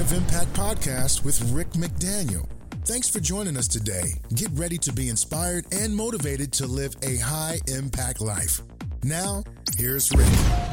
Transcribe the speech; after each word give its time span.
Point 0.00 0.12
of 0.12 0.18
Impact 0.18 0.52
podcast 0.54 1.24
with 1.24 1.42
Rick 1.52 1.72
McDaniel. 1.72 2.48
Thanks 2.86 3.06
for 3.06 3.20
joining 3.20 3.58
us 3.58 3.68
today. 3.68 4.14
Get 4.34 4.48
ready 4.52 4.78
to 4.78 4.94
be 4.94 5.10
inspired 5.10 5.66
and 5.74 5.94
motivated 5.94 6.54
to 6.54 6.66
live 6.66 6.96
a 7.02 7.18
high 7.18 7.60
impact 7.66 8.22
life. 8.22 8.62
Now, 9.02 9.44
here's 9.76 10.10
Rick. 10.10 10.26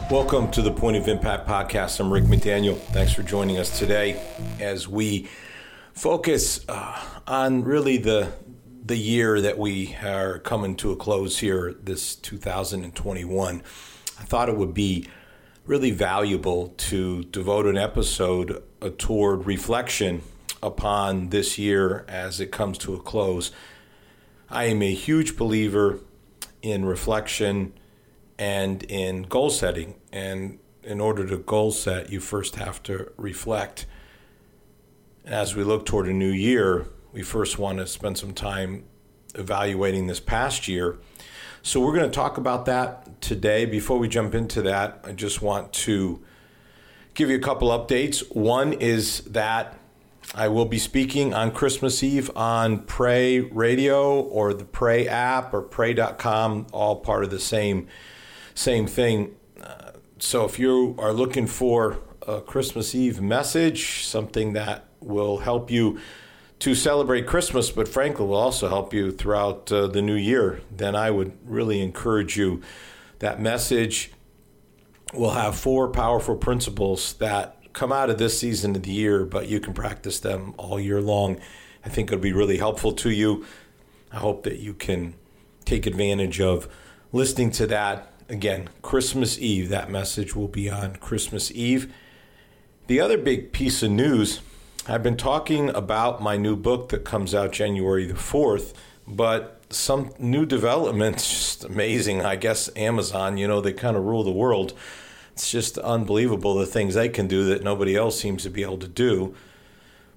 Welcome 0.09 0.49
to 0.51 0.61
the 0.61 0.71
Point 0.71 0.95
of 0.95 1.09
Impact 1.09 1.45
podcast. 1.45 1.99
I'm 1.99 2.09
Rick 2.09 2.23
McDaniel. 2.23 2.77
Thanks 2.77 3.11
for 3.11 3.21
joining 3.21 3.57
us 3.57 3.77
today 3.77 4.17
as 4.61 4.87
we 4.87 5.27
focus 5.91 6.63
uh, 6.69 6.97
on 7.27 7.65
really 7.65 7.97
the 7.97 8.31
the 8.85 8.95
year 8.95 9.41
that 9.41 9.57
we 9.57 9.93
are 10.05 10.39
coming 10.39 10.77
to 10.77 10.93
a 10.93 10.95
close 10.95 11.39
here, 11.39 11.75
this 11.83 12.15
2021. 12.15 13.61
I 14.19 14.23
thought 14.23 14.47
it 14.47 14.55
would 14.55 14.73
be 14.73 15.05
really 15.65 15.91
valuable 15.91 16.69
to 16.77 17.25
devote 17.25 17.65
an 17.65 17.77
episode 17.77 18.63
toward 18.97 19.45
reflection 19.45 20.21
upon 20.61 21.29
this 21.29 21.57
year 21.57 22.05
as 22.07 22.39
it 22.39 22.51
comes 22.51 22.77
to 22.79 22.93
a 22.93 22.99
close. 22.99 23.51
I 24.49 24.65
am 24.65 24.81
a 24.81 24.93
huge 24.93 25.37
believer 25.37 25.99
in 26.61 26.85
reflection 26.85 27.73
and 28.37 28.83
in 28.83 29.23
goal 29.23 29.49
setting. 29.49 29.95
And 30.11 30.59
in 30.83 30.99
order 30.99 31.25
to 31.27 31.37
goal 31.37 31.71
set, 31.71 32.11
you 32.11 32.19
first 32.19 32.55
have 32.55 32.81
to 32.83 33.11
reflect. 33.17 33.85
As 35.25 35.55
we 35.55 35.63
look 35.63 35.85
toward 35.85 36.07
a 36.07 36.13
new 36.13 36.31
year, 36.31 36.87
we 37.11 37.21
first 37.21 37.59
want 37.59 37.79
to 37.79 37.87
spend 37.87 38.17
some 38.17 38.33
time 38.33 38.85
evaluating 39.35 40.07
this 40.07 40.19
past 40.19 40.67
year. 40.67 40.97
So, 41.61 41.81
we're 41.81 41.93
going 41.93 42.09
to 42.09 42.15
talk 42.15 42.37
about 42.37 42.65
that 42.65 43.19
today. 43.19 43.65
Before 43.65 43.97
we 43.97 44.07
jump 44.07 44.33
into 44.33 44.61
that, 44.61 45.01
I 45.03 45.11
just 45.11 45.41
want 45.41 45.73
to 45.73 46.23
give 47.17 47.31
you 47.31 47.35
a 47.35 47.41
couple 47.41 47.69
updates. 47.69 48.23
One 48.35 48.73
is 48.73 49.21
that 49.21 49.75
I 50.35 50.49
will 50.49 50.65
be 50.65 50.77
speaking 50.77 51.33
on 51.33 51.51
Christmas 51.51 52.03
Eve 52.03 52.29
on 52.37 52.83
Pray 52.83 53.39
Radio 53.39 54.21
or 54.21 54.53
the 54.53 54.65
Pray 54.65 55.07
app 55.07 55.51
or 55.51 55.63
pray.com, 55.63 56.67
all 56.71 56.97
part 56.97 57.23
of 57.23 57.31
the 57.31 57.39
same 57.39 57.87
same 58.53 58.85
thing. 58.85 59.35
Uh, 59.61 59.93
so 60.19 60.45
if 60.45 60.59
you 60.59 60.95
are 60.99 61.11
looking 61.11 61.47
for 61.47 61.99
a 62.27 62.39
Christmas 62.39 62.93
Eve 62.93 63.19
message, 63.19 64.05
something 64.05 64.53
that 64.53 64.85
will 64.99 65.39
help 65.39 65.71
you 65.71 65.99
to 66.59 66.75
celebrate 66.75 67.25
Christmas, 67.25 67.71
but 67.71 67.87
frankly 67.87 68.25
will 68.25 68.35
also 68.35 68.67
help 68.67 68.93
you 68.93 69.11
throughout 69.11 69.71
uh, 69.71 69.87
the 69.87 70.01
new 70.03 70.15
year, 70.15 70.61
then 70.71 70.95
I 70.95 71.09
would 71.09 71.35
really 71.45 71.81
encourage 71.81 72.37
you. 72.37 72.61
That 73.19 73.41
message 73.41 74.11
will 75.13 75.31
have 75.31 75.57
four 75.57 75.89
powerful 75.89 76.35
principles 76.35 77.13
that 77.13 77.55
come 77.73 77.91
out 77.91 78.09
of 78.09 78.17
this 78.17 78.39
season 78.39 78.75
of 78.75 78.83
the 78.83 78.91
year, 78.91 79.25
but 79.25 79.47
you 79.47 79.59
can 79.59 79.73
practice 79.73 80.19
them 80.19 80.53
all 80.57 80.79
year 80.79 81.01
long. 81.01 81.39
I 81.85 81.89
think 81.89 82.09
it'll 82.09 82.21
be 82.21 82.33
really 82.33 82.57
helpful 82.57 82.91
to 82.93 83.09
you. 83.09 83.45
I 84.11 84.17
hope 84.17 84.43
that 84.43 84.59
you 84.59 84.73
can 84.73 85.13
take 85.65 85.85
advantage 85.85 86.41
of 86.41 86.67
listening 87.11 87.51
to 87.51 87.67
that. 87.67 88.11
Again, 88.29 88.69
Christmas 88.81 89.39
Eve, 89.39 89.69
that 89.69 89.89
message 89.89 90.35
will 90.35 90.47
be 90.47 90.69
on 90.69 90.95
Christmas 90.97 91.51
Eve. 91.51 91.93
The 92.87 92.99
other 92.99 93.17
big 93.17 93.51
piece 93.51 93.83
of 93.83 93.91
news 93.91 94.41
I've 94.89 95.03
been 95.03 95.17
talking 95.17 95.69
about 95.71 96.21
my 96.21 96.37
new 96.37 96.55
book 96.55 96.87
that 96.89 97.03
comes 97.03 97.35
out 97.35 97.51
January 97.51 98.05
the 98.05 98.13
4th, 98.13 98.73
but 99.05 99.56
some 99.69 100.11
new 100.19 100.45
developments, 100.45 101.27
just 101.27 101.63
amazing. 101.63 102.25
I 102.25 102.35
guess 102.35 102.69
Amazon, 102.75 103.37
you 103.37 103.47
know, 103.47 103.61
they 103.61 103.73
kind 103.73 103.97
of 103.97 104.03
rule 104.03 104.23
the 104.23 104.31
world 104.31 104.73
it's 105.37 105.51
just 105.51 105.77
unbelievable 105.77 106.55
the 106.55 106.65
things 106.65 106.95
they 106.95 107.09
can 107.09 107.27
do 107.27 107.45
that 107.45 107.63
nobody 107.63 107.95
else 107.95 108.19
seems 108.19 108.41
to 108.41 108.49
be 108.49 108.63
able 108.63 108.79
to 108.79 108.87
do. 108.87 109.35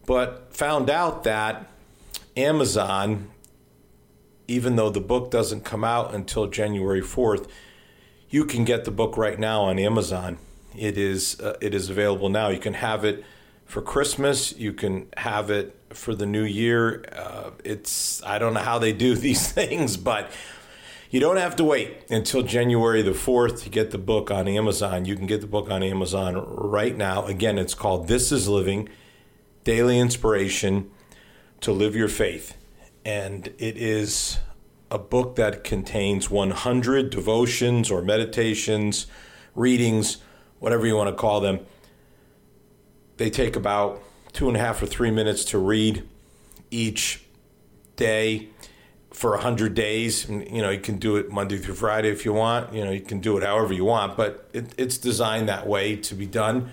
But 0.06 0.56
found 0.56 0.88
out 0.88 1.24
that 1.24 1.66
Amazon, 2.38 3.28
even 4.48 4.76
though 4.76 4.88
the 4.88 5.02
book 5.02 5.30
doesn't 5.30 5.62
come 5.62 5.84
out 5.84 6.14
until 6.14 6.46
January 6.46 7.02
4th, 7.02 7.50
you 8.30 8.46
can 8.46 8.64
get 8.64 8.86
the 8.86 8.90
book 8.90 9.18
right 9.18 9.38
now 9.38 9.60
on 9.64 9.78
Amazon. 9.78 10.38
It 10.74 10.96
is 10.96 11.38
uh, 11.38 11.58
it 11.60 11.74
is 11.74 11.90
available 11.90 12.30
now. 12.30 12.48
You 12.48 12.58
can 12.58 12.72
have 12.72 13.04
it 13.04 13.22
for 13.66 13.82
Christmas. 13.82 14.56
You 14.56 14.72
can 14.72 15.08
have 15.18 15.50
it 15.50 15.76
for 15.92 16.14
the 16.14 16.26
new 16.26 16.44
year. 16.44 17.04
Uh, 17.12 17.50
it's 17.64 18.22
I 18.22 18.38
don't 18.38 18.54
know 18.54 18.60
how 18.60 18.78
they 18.78 18.92
do 18.92 19.14
these 19.16 19.50
things, 19.50 19.96
but 19.96 20.30
you 21.10 21.18
don't 21.18 21.38
have 21.38 21.56
to 21.56 21.64
wait 21.64 22.04
until 22.08 22.42
January 22.42 23.02
the 23.02 23.10
4th 23.10 23.64
to 23.64 23.68
get 23.68 23.90
the 23.90 23.98
book 23.98 24.30
on 24.30 24.46
Amazon. 24.46 25.04
You 25.04 25.16
can 25.16 25.26
get 25.26 25.40
the 25.40 25.46
book 25.48 25.68
on 25.68 25.82
Amazon 25.82 26.36
right 26.46 26.96
now. 26.96 27.26
Again, 27.26 27.58
it's 27.58 27.74
called 27.74 28.06
This 28.06 28.30
is 28.30 28.46
Living 28.46 28.88
Daily 29.64 29.98
Inspiration 29.98 30.88
to 31.62 31.72
Live 31.72 31.96
Your 31.96 32.06
Faith. 32.06 32.56
And 33.04 33.48
it 33.58 33.76
is 33.76 34.38
a 34.88 34.98
book 34.98 35.34
that 35.34 35.64
contains 35.64 36.30
100 36.30 37.10
devotions 37.10 37.90
or 37.90 38.02
meditations, 38.02 39.06
readings, 39.56 40.18
whatever 40.60 40.86
you 40.86 40.94
want 40.94 41.08
to 41.08 41.16
call 41.16 41.40
them. 41.40 41.60
They 43.16 43.30
take 43.30 43.56
about 43.56 44.00
two 44.32 44.48
and 44.48 44.56
a 44.56 44.60
half 44.60 44.82
or 44.82 44.86
three 44.86 45.10
minutes 45.10 45.44
to 45.46 45.58
read 45.58 46.06
each 46.70 47.24
day 47.96 48.48
for 49.12 49.30
100 49.32 49.74
days. 49.74 50.28
You 50.28 50.62
know, 50.62 50.70
you 50.70 50.80
can 50.80 50.98
do 50.98 51.16
it 51.16 51.30
Monday 51.30 51.58
through 51.58 51.74
Friday 51.74 52.08
if 52.10 52.24
you 52.24 52.32
want. 52.32 52.72
You 52.72 52.84
know, 52.84 52.90
you 52.90 53.00
can 53.00 53.20
do 53.20 53.36
it 53.36 53.42
however 53.42 53.72
you 53.72 53.84
want, 53.84 54.16
but 54.16 54.48
it, 54.52 54.72
it's 54.78 54.98
designed 54.98 55.48
that 55.48 55.66
way 55.66 55.96
to 55.96 56.14
be 56.14 56.26
done 56.26 56.72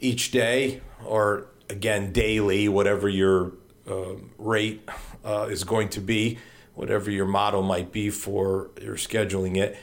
each 0.00 0.30
day 0.30 0.82
or 1.04 1.46
again 1.70 2.12
daily, 2.12 2.68
whatever 2.68 3.08
your 3.08 3.52
uh, 3.88 4.14
rate 4.38 4.88
uh, 5.24 5.48
is 5.50 5.64
going 5.64 5.88
to 5.90 6.00
be, 6.00 6.38
whatever 6.74 7.10
your 7.10 7.26
model 7.26 7.62
might 7.62 7.92
be 7.92 8.10
for 8.10 8.70
your 8.80 8.96
scheduling 8.96 9.56
it. 9.56 9.76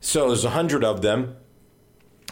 So 0.00 0.28
there's 0.28 0.44
a 0.44 0.50
hundred 0.50 0.84
of 0.84 1.02
them. 1.02 1.36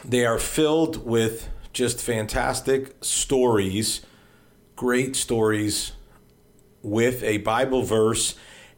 They 0.04 0.24
are 0.24 0.38
filled 0.38 1.06
with 1.06 1.48
just 1.72 2.00
fantastic 2.00 2.96
stories, 3.00 4.00
great 4.76 5.16
stories 5.16 5.92
with 6.82 7.22
a 7.22 7.38
Bible 7.38 7.82
verse 7.82 8.34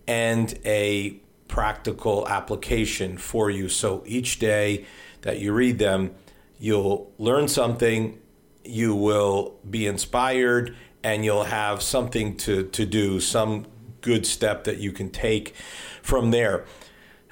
and 0.06 0.58
a 0.64 1.20
practical 1.48 2.28
application 2.28 3.16
for 3.16 3.50
you. 3.50 3.68
So 3.68 4.02
each 4.06 4.38
day 4.38 4.86
that 5.22 5.38
you 5.38 5.52
read 5.52 5.78
them, 5.78 6.14
you'll 6.58 7.12
learn 7.18 7.48
something, 7.48 8.18
you 8.64 8.94
will 8.94 9.58
be 9.68 9.86
inspired, 9.86 10.74
and 11.04 11.24
you'll 11.24 11.44
have 11.44 11.82
something 11.82 12.36
to, 12.38 12.64
to 12.64 12.86
do, 12.86 13.20
some 13.20 13.66
good 14.00 14.26
step 14.26 14.64
that 14.64 14.78
you 14.78 14.92
can 14.92 15.10
take 15.10 15.54
from 16.02 16.30
there. 16.30 16.64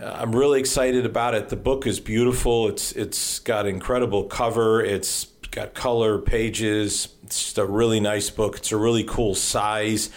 Uh, 0.00 0.16
I'm 0.18 0.34
really 0.34 0.60
excited 0.60 1.04
about 1.04 1.34
it. 1.34 1.48
The 1.48 1.56
book 1.56 1.86
is 1.86 2.00
beautiful. 2.00 2.68
It's 2.68 2.92
it's 2.92 3.38
got 3.38 3.66
incredible 3.66 4.24
cover. 4.24 4.82
It's 4.82 5.26
got 5.50 5.74
color 5.74 6.18
pages. 6.18 7.08
It's 7.24 7.56
a 7.58 7.66
really 7.66 8.00
nice 8.00 8.30
book. 8.30 8.56
It's 8.56 8.72
a 8.72 8.76
really 8.76 9.04
cool 9.04 9.34
size 9.34 10.10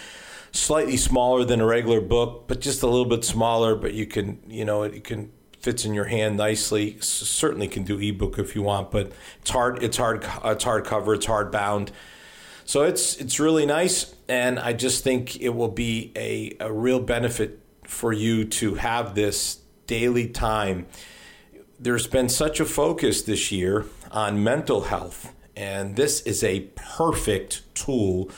slightly 0.53 0.97
smaller 0.97 1.43
than 1.43 1.59
a 1.59 1.65
regular 1.65 1.99
book, 1.99 2.43
but 2.47 2.61
just 2.61 2.83
a 2.83 2.87
little 2.87 3.05
bit 3.05 3.25
smaller. 3.25 3.75
But 3.75 3.93
you 3.93 4.05
can, 4.05 4.39
you 4.47 4.63
know, 4.63 4.83
it 4.83 5.03
can 5.03 5.31
fits 5.59 5.85
in 5.85 5.93
your 5.93 6.05
hand 6.05 6.37
nicely. 6.37 6.97
certainly 6.99 7.67
can 7.67 7.83
do 7.83 7.97
ebook 7.97 8.37
if 8.37 8.53
you 8.55 8.61
want, 8.61 8.91
but 8.91 9.11
it's 9.41 9.49
hard. 9.49 9.81
It's 9.83 9.97
hard. 9.97 10.25
It's 10.45 10.63
hard 10.63 10.85
cover. 10.85 11.13
It's 11.13 11.25
hard 11.25 11.51
bound. 11.51 11.91
So 12.65 12.83
it's 12.83 13.17
it's 13.17 13.39
really 13.39 13.65
nice, 13.65 14.13
and 14.29 14.59
I 14.59 14.73
just 14.73 15.03
think 15.03 15.41
it 15.41 15.49
will 15.49 15.71
be 15.71 16.11
a, 16.15 16.55
a 16.59 16.71
real 16.71 16.99
benefit 16.99 17.59
for 17.85 18.13
you 18.13 18.45
to 18.45 18.75
have 18.75 19.15
this 19.15 19.59
daily 19.87 20.27
time. 20.29 20.85
There's 21.83 22.07
been 22.07 22.29
such 22.29 22.61
a 22.61 22.65
focus 22.65 23.23
this 23.23 23.51
year 23.51 23.85
on 24.09 24.41
mental 24.41 24.83
health, 24.83 25.33
and 25.53 25.97
this 25.97 26.21
is 26.21 26.41
a 26.41 26.61
perfect 26.75 27.61
tool 27.75 28.29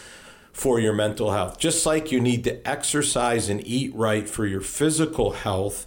for 0.52 0.80
your 0.80 0.94
mental 0.94 1.32
health. 1.32 1.60
Just 1.60 1.86
like 1.86 2.12
you 2.12 2.20
need 2.20 2.44
to 2.46 2.68
exercise 2.68 3.48
and 3.48 3.62
eat 3.64 3.94
right 3.94 4.28
for 4.28 4.48
your 4.48 4.62
physical 4.62 5.34
health, 5.34 5.86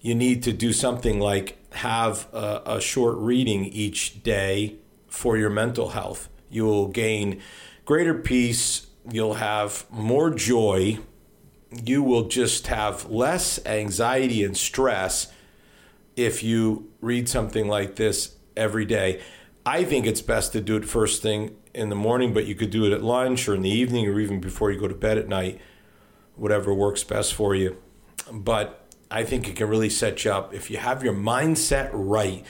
you 0.00 0.14
need 0.14 0.42
to 0.44 0.52
do 0.54 0.72
something 0.72 1.20
like 1.20 1.58
have 1.74 2.26
a, 2.32 2.62
a 2.64 2.80
short 2.80 3.18
reading 3.18 3.66
each 3.66 4.22
day 4.22 4.76
for 5.08 5.36
your 5.36 5.50
mental 5.50 5.90
health. 5.90 6.30
You 6.48 6.64
will 6.64 6.88
gain 6.88 7.42
greater 7.84 8.14
peace, 8.14 8.86
you'll 9.12 9.34
have 9.34 9.84
more 9.90 10.30
joy, 10.30 11.00
you 11.70 12.02
will 12.02 12.28
just 12.28 12.68
have 12.68 13.10
less 13.10 13.60
anxiety 13.66 14.42
and 14.42 14.56
stress 14.56 15.30
if 16.16 16.42
you 16.42 16.90
read 17.00 17.28
something 17.28 17.68
like 17.68 17.96
this 17.96 18.36
every 18.56 18.84
day. 18.84 19.20
I 19.64 19.84
think 19.84 20.06
it's 20.06 20.22
best 20.22 20.52
to 20.52 20.60
do 20.60 20.76
it 20.76 20.84
first 20.84 21.22
thing 21.22 21.56
in 21.74 21.88
the 21.88 21.94
morning, 21.94 22.32
but 22.32 22.46
you 22.46 22.54
could 22.54 22.70
do 22.70 22.84
it 22.86 22.92
at 22.92 23.02
lunch 23.02 23.48
or 23.48 23.54
in 23.54 23.62
the 23.62 23.70
evening 23.70 24.06
or 24.08 24.18
even 24.18 24.40
before 24.40 24.70
you 24.70 24.80
go 24.80 24.88
to 24.88 24.94
bed 24.94 25.18
at 25.18 25.28
night, 25.28 25.60
whatever 26.36 26.72
works 26.74 27.04
best 27.04 27.34
for 27.34 27.54
you. 27.54 27.76
But 28.32 28.86
I 29.10 29.24
think 29.24 29.48
it 29.48 29.56
can 29.56 29.68
really 29.68 29.90
set 29.90 30.24
you 30.24 30.32
up 30.32 30.54
if 30.54 30.70
you 30.70 30.78
have 30.78 31.02
your 31.02 31.14
mindset 31.14 31.90
right. 31.92 32.44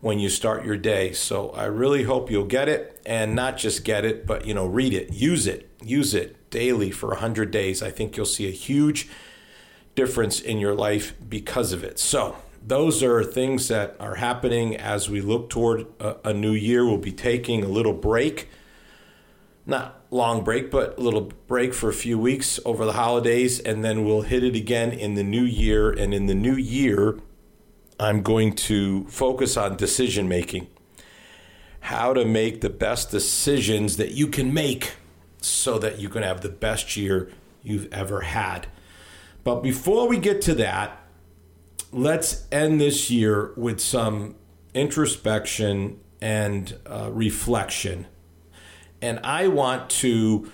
when 0.00 0.18
you 0.18 0.28
start 0.28 0.66
your 0.66 0.76
day. 0.76 1.12
So 1.12 1.50
I 1.50 1.64
really 1.64 2.02
hope 2.02 2.30
you'll 2.30 2.44
get 2.44 2.68
it 2.68 3.00
and 3.06 3.34
not 3.34 3.56
just 3.56 3.84
get 3.84 4.04
it, 4.04 4.26
but 4.26 4.46
you 4.46 4.52
know, 4.52 4.66
read 4.66 4.92
it, 4.92 5.14
use 5.14 5.46
it, 5.46 5.70
use 5.82 6.12
it 6.14 6.50
daily 6.50 6.90
for 6.90 7.08
100 7.08 7.50
days. 7.50 7.82
I 7.82 7.90
think 7.90 8.14
you'll 8.14 8.26
see 8.26 8.46
a 8.46 8.50
huge 8.50 9.08
difference 9.94 10.40
in 10.40 10.58
your 10.58 10.74
life 10.74 11.14
because 11.26 11.72
of 11.72 11.82
it. 11.82 11.98
So, 11.98 12.36
those 12.66 13.02
are 13.02 13.22
things 13.22 13.68
that 13.68 13.94
are 14.00 14.14
happening 14.14 14.74
as 14.76 15.10
we 15.10 15.20
look 15.20 15.50
toward 15.50 15.86
a, 16.00 16.30
a 16.30 16.32
new 16.32 16.52
year. 16.52 16.84
We'll 16.84 16.96
be 16.96 17.12
taking 17.12 17.62
a 17.62 17.68
little 17.68 17.92
break. 17.92 18.48
Not 19.66 20.02
long 20.10 20.44
break, 20.44 20.70
but 20.70 20.98
a 20.98 21.00
little 21.00 21.32
break 21.46 21.74
for 21.74 21.90
a 21.90 21.94
few 21.94 22.18
weeks 22.18 22.58
over 22.64 22.84
the 22.84 22.94
holidays, 22.94 23.60
and 23.60 23.84
then 23.84 24.04
we'll 24.04 24.22
hit 24.22 24.42
it 24.42 24.54
again 24.54 24.92
in 24.92 25.14
the 25.14 25.22
new 25.22 25.44
year. 25.44 25.90
And 25.90 26.14
in 26.14 26.26
the 26.26 26.34
new 26.34 26.54
year, 26.54 27.18
I'm 28.00 28.22
going 28.22 28.54
to 28.54 29.04
focus 29.08 29.56
on 29.56 29.76
decision 29.76 30.28
making. 30.28 30.68
How 31.80 32.14
to 32.14 32.24
make 32.24 32.62
the 32.62 32.70
best 32.70 33.10
decisions 33.10 33.98
that 33.98 34.12
you 34.12 34.26
can 34.26 34.54
make 34.54 34.94
so 35.40 35.78
that 35.78 35.98
you 35.98 36.08
can 36.08 36.22
have 36.22 36.40
the 36.40 36.48
best 36.48 36.96
year 36.96 37.30
you've 37.62 37.92
ever 37.92 38.22
had. 38.22 38.68
But 39.42 39.62
before 39.62 40.08
we 40.08 40.16
get 40.16 40.40
to 40.42 40.54
that, 40.54 41.03
let's 41.94 42.44
end 42.50 42.80
this 42.80 43.10
year 43.10 43.52
with 43.56 43.80
some 43.80 44.34
introspection 44.74 46.00
and 46.20 46.76
uh, 46.86 47.08
reflection. 47.12 48.06
And 49.00 49.20
I 49.22 49.46
want 49.46 49.90
to 49.90 50.50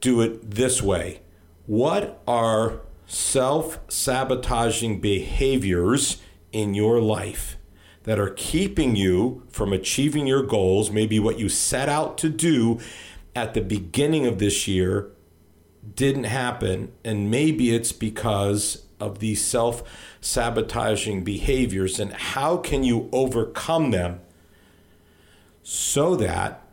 do 0.00 0.20
it 0.20 0.50
this 0.50 0.82
way 0.82 1.20
What 1.66 2.20
are 2.26 2.80
self 3.06 3.78
sabotaging 3.88 5.00
behaviors 5.00 6.20
in 6.50 6.74
your 6.74 7.00
life 7.00 7.56
that 8.02 8.18
are 8.18 8.30
keeping 8.30 8.96
you 8.96 9.46
from 9.48 9.72
achieving 9.72 10.26
your 10.26 10.42
goals, 10.42 10.90
maybe 10.90 11.20
what 11.20 11.38
you 11.38 11.48
set 11.48 11.88
out 11.88 12.18
to 12.18 12.28
do 12.28 12.80
at 13.36 13.54
the 13.54 13.60
beginning 13.60 14.26
of 14.26 14.40
this 14.40 14.66
year 14.66 15.10
didn't 15.94 16.24
happen, 16.24 16.92
and 17.04 17.30
maybe 17.30 17.74
it's 17.74 17.92
because 17.92 18.84
of 19.02 19.18
these 19.18 19.44
self 19.44 19.82
sabotaging 20.20 21.24
behaviors, 21.24 21.98
and 21.98 22.12
how 22.12 22.56
can 22.56 22.84
you 22.84 23.08
overcome 23.12 23.90
them 23.90 24.20
so 25.62 26.16
that 26.16 26.66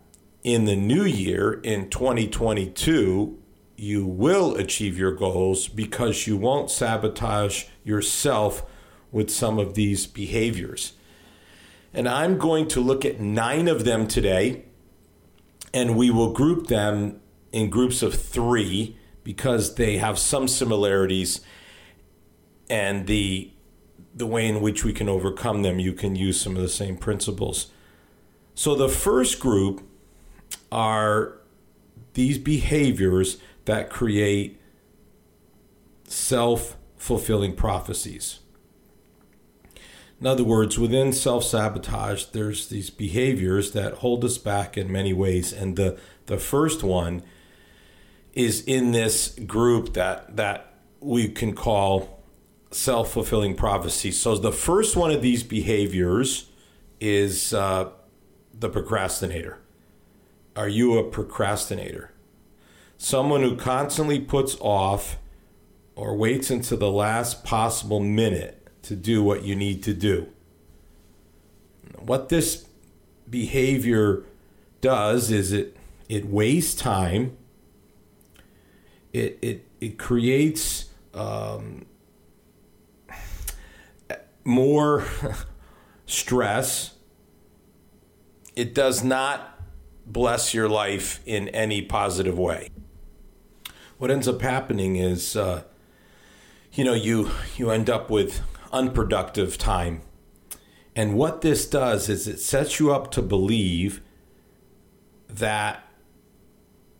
in 0.44 0.66
the 0.66 0.76
new 0.76 1.04
year, 1.04 1.60
in 1.64 1.90
2022, 1.90 3.38
you 3.76 4.06
will 4.06 4.56
achieve 4.56 4.98
your 4.98 5.12
goals 5.12 5.68
because 5.68 6.28
you 6.28 6.38
won't 6.38 6.70
sabotage 6.70 7.66
yourself 7.84 8.64
with 9.12 9.30
some 9.30 9.58
of 9.58 9.74
these 9.74 10.06
behaviors. 10.06 10.94
And 11.94 12.08
I'm 12.08 12.38
going 12.38 12.68
to 12.70 12.82
look 12.82 13.04
at 13.04 13.20
nine 13.20 13.68
of 13.68 13.84
them 13.84 14.08
today, 14.08 14.66
and 15.74 15.98
we 15.98 16.10
will 16.10 16.34
group 16.34 16.68
them 16.68 17.20
in 17.52 17.70
groups 17.70 18.02
of 18.04 18.14
three 18.14 18.98
because 19.24 19.76
they 19.76 19.98
have 19.98 20.20
some 20.20 20.48
similarities 20.48 21.42
and 22.70 23.08
the 23.08 23.52
the 24.14 24.26
way 24.26 24.48
in 24.48 24.60
which 24.60 24.84
we 24.84 24.92
can 24.92 25.08
overcome 25.08 25.62
them 25.62 25.80
you 25.80 25.94
can 25.94 26.16
use 26.16 26.40
some 26.40 26.56
of 26.56 26.62
the 26.62 26.70
same 26.70 26.98
principles. 26.98 27.68
So 28.56 28.76
the 28.76 28.90
first 28.90 29.40
group 29.40 29.82
are 30.72 31.38
these 32.14 32.38
behaviors 32.38 33.38
that 33.66 33.90
create 33.90 34.60
self-fulfilling 36.06 37.56
prophecies. 37.56 38.40
In 40.20 40.28
other 40.28 40.44
words 40.44 40.78
within 40.78 41.14
self-sabotage 41.14 42.26
there's 42.26 42.68
these 42.68 42.90
behaviors 42.90 43.72
that 43.72 43.96
hold 43.96 44.26
us 44.26 44.38
back 44.38 44.78
in 44.78 44.92
many 44.92 45.14
ways 45.14 45.54
and 45.54 45.76
the 45.76 45.98
the 46.26 46.38
first 46.38 46.84
one 46.84 47.24
is 48.34 48.62
in 48.66 48.92
this 48.92 49.30
group 49.48 49.94
that 49.94 50.36
that 50.36 50.74
we 51.00 51.30
can 51.30 51.54
call 51.54 52.19
self-fulfilling 52.72 53.56
prophecy. 53.56 54.12
So 54.12 54.36
the 54.36 54.52
first 54.52 54.96
one 54.96 55.12
of 55.12 55.22
these 55.22 55.44
behaviors 55.44 56.50
is 57.00 57.54
uh, 57.54 57.90
the 58.54 58.70
procrastinator. 58.70 59.60
Are 60.56 60.68
you 60.68 60.98
a 60.98 61.04
procrastinator? 61.04 62.12
Someone 62.98 63.42
who 63.42 63.56
constantly 63.56 64.20
puts 64.20 64.58
off 64.60 65.18
or 65.96 66.16
waits 66.16 66.50
until 66.50 66.78
the 66.78 66.92
last 66.92 67.44
possible 67.44 68.00
minute 68.00 68.68
to 68.84 68.96
do 68.96 69.24
what 69.24 69.44
you 69.44 69.56
need 69.56 69.84
to 69.84 69.94
do. 69.94 70.28
What 71.98 72.30
this 72.30 72.68
behavior 73.30 74.24
does 74.82 75.30
is 75.30 75.52
it 75.52 75.76
it 76.08 76.26
wastes 76.26 76.74
time 76.74 77.38
it 79.14 79.38
it 79.42 79.66
it 79.80 79.98
creates 79.98 80.90
um, 81.14 81.86
more 84.44 85.06
stress. 86.06 86.96
It 88.56 88.74
does 88.74 89.04
not 89.04 89.60
bless 90.06 90.54
your 90.54 90.68
life 90.68 91.22
in 91.26 91.48
any 91.50 91.82
positive 91.82 92.38
way. 92.38 92.70
What 93.98 94.12
ends 94.12 94.28
up 94.28 94.42
happening 94.42 94.96
is, 94.96 95.36
uh, 95.36 95.64
you 96.74 96.84
know, 96.84 96.94
you 96.94 97.32
you 97.58 97.70
end 97.70 97.90
up 97.90 98.10
with 98.10 98.42
unproductive 98.72 99.58
time, 99.58 100.02
and 100.96 101.16
what 101.16 101.42
this 101.42 101.68
does 101.68 102.10
is 102.10 102.28
it 102.28 102.40
sets 102.40 102.80
you 102.80 102.94
up 102.94 103.12
to 103.12 103.22
believe 103.22 104.02
that 105.28 105.84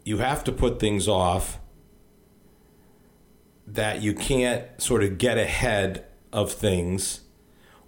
you 0.06 0.18
have 0.18 0.44
to 0.44 0.52
put 0.52 0.80
things 0.80 1.08
off 1.08 1.60
that 3.66 4.02
you 4.02 4.14
can't 4.14 4.66
sort 4.82 5.04
of 5.04 5.18
get 5.18 5.38
ahead 5.38 6.06
of 6.34 6.52
things 6.52 7.22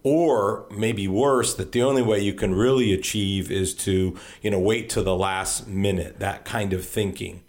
or 0.03 0.65
maybe 0.71 1.07
worse 1.07 1.53
that 1.55 1.71
the 1.71 1.83
only 1.83 2.01
way 2.01 2.19
you 2.19 2.33
can 2.33 2.55
really 2.55 2.93
achieve 2.93 3.51
is 3.51 3.73
to 3.73 4.17
you 4.41 4.49
know 4.49 4.59
wait 4.59 4.89
to 4.89 5.01
the 5.01 5.15
last 5.15 5.67
minute 5.67 6.19
that 6.19 6.45
kind 6.45 6.73
of 6.73 6.85
thinking. 6.85 7.41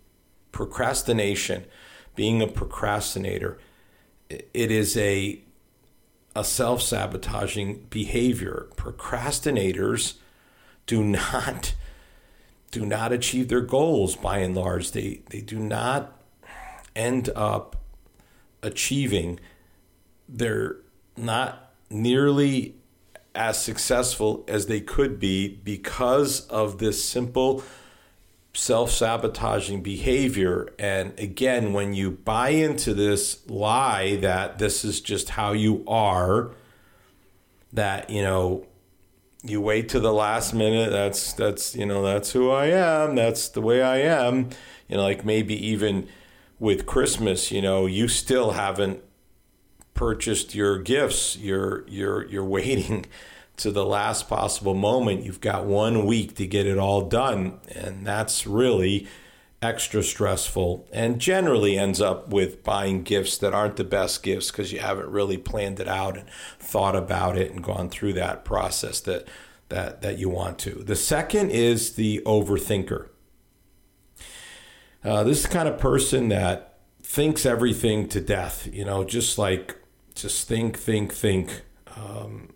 Procrastination 0.53 1.65
being 2.15 2.43
a 2.43 2.47
procrastinator 2.47 3.59
it 4.29 4.71
is 4.71 4.97
a 4.97 5.41
a 6.35 6.45
self-sabotaging 6.45 7.87
behavior. 7.91 8.69
Procrastinators 8.77 10.15
do 10.87 11.05
not 11.05 11.75
do 12.71 12.87
not 12.87 13.13
achieve 13.13 13.49
their 13.49 13.61
goals 13.61 14.17
by 14.17 14.39
and 14.39 14.55
large. 14.55 14.93
They 14.93 15.23
they 15.31 15.41
do 15.41 15.59
not 15.59 16.19
end 16.95 17.31
up 17.35 17.77
achieving, 18.63 19.41
they're 20.29 20.77
not 21.17 21.72
nearly 21.93 22.75
as 23.35 23.63
successful 23.63 24.45
as 24.49 24.67
they 24.67 24.81
could 24.81 25.19
be 25.19 25.49
because 25.49 26.47
of 26.49 26.79
this 26.79 27.03
simple 27.05 27.63
self 28.55 28.91
sabotaging 28.91 29.83
behavior. 29.83 30.69
And 30.79 31.19
again, 31.19 31.73
when 31.73 31.95
you 31.95 32.11
buy 32.11 32.51
into 32.51 32.95
this 32.95 33.49
lie 33.49 34.17
that 34.17 34.59
this 34.59 34.85
is 34.85 35.01
just 35.01 35.31
how 35.31 35.53
you 35.53 35.85
are, 35.87 36.51
that, 37.73 38.11
you 38.11 38.23
know, 38.23 38.67
you 39.43 39.61
wait 39.61 39.89
to 39.89 40.01
the 40.01 40.13
last 40.13 40.55
minute, 40.55 40.91
that's, 40.91 41.33
that's, 41.33 41.75
you 41.75 41.87
know, 41.87 42.03
that's 42.03 42.33
who 42.33 42.51
I 42.51 42.67
am, 42.67 43.17
that's 43.17 43.49
the 43.49 43.61
way 43.61 43.83
I 43.83 43.99
am, 43.99 44.51
you 44.89 44.97
know, 44.97 45.03
like 45.03 45.25
maybe 45.25 45.55
even 45.67 46.07
with 46.61 46.87
Christmas, 46.87 47.51
you 47.51 47.61
know, 47.61 47.87
you 47.87 48.07
still 48.07 48.53
haven't 48.53 49.03
purchased 49.95 50.55
your 50.55 50.79
gifts. 50.79 51.37
You're 51.37 51.87
you're 51.89 52.27
you're 52.27 52.45
waiting 52.45 53.07
to 53.59 53.71
the 53.71 53.85
last 53.85 54.29
possible 54.29 54.75
moment. 54.75 55.25
You've 55.25 55.41
got 55.41 55.65
one 55.65 56.07
week 56.07 56.35
to 56.37 56.47
get 56.47 56.67
it 56.67 56.79
all 56.79 57.03
done, 57.03 57.61
and 57.75 58.07
that's 58.07 58.47
really 58.47 59.07
extra 59.63 60.03
stressful 60.03 60.89
and 60.93 61.21
generally 61.21 61.79
ends 61.79 62.01
up 62.01 62.29
with 62.31 62.65
buying 62.65 63.05
gifts 63.05 63.39
that 63.39 63.55
aren't 63.55 63.77
the 63.77 63.85
best 63.85 64.21
gifts 64.25 64.51
because 64.51 64.73
you 64.73 64.81
haven't 64.81 65.09
really 65.09 65.39
planned 65.39 65.79
it 65.79 65.87
out 65.87 66.19
and 66.19 66.29
thought 66.59 66.97
about 66.97 67.39
it 67.39 67.53
and 67.53 67.63
gone 67.63 67.89
through 67.89 68.13
that 68.13 68.45
process 68.45 68.99
that 69.01 69.27
that 69.69 70.03
that 70.03 70.19
you 70.19 70.29
want 70.29 70.59
to. 70.59 70.71
The 70.71 70.97
second 70.97 71.51
is 71.51 71.95
the 71.95 72.21
overthinker. 72.27 73.09
Uh, 75.05 75.25
this 75.25 75.39
is 75.39 75.43
the 75.45 75.49
kind 75.49 75.69
of 75.69 75.79
person 75.79 76.29
that 76.29 76.79
thinks 77.03 77.47
everything 77.47 78.09
to 78.09 78.21
death, 78.21 78.69
you 78.73 78.85
know, 78.85 79.05
just 79.05 79.39
like 79.39 79.77
just 80.15 80.49
think, 80.49 80.79
think, 80.79 81.13
think. 81.13 81.63
Um, 81.97 82.51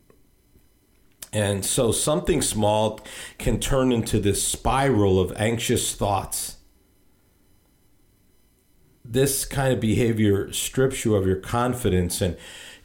and 1.32 1.64
so 1.64 1.92
something 1.92 2.40
small 2.40 3.00
can 3.38 3.60
turn 3.60 3.92
into 3.92 4.18
this 4.18 4.42
spiral 4.42 5.20
of 5.20 5.32
anxious 5.36 5.94
thoughts. 5.94 6.56
This 9.04 9.44
kind 9.44 9.72
of 9.72 9.80
behavior 9.80 10.52
strips 10.52 11.04
you 11.04 11.14
of 11.14 11.26
your 11.26 11.36
confidence 11.36 12.20
and 12.20 12.36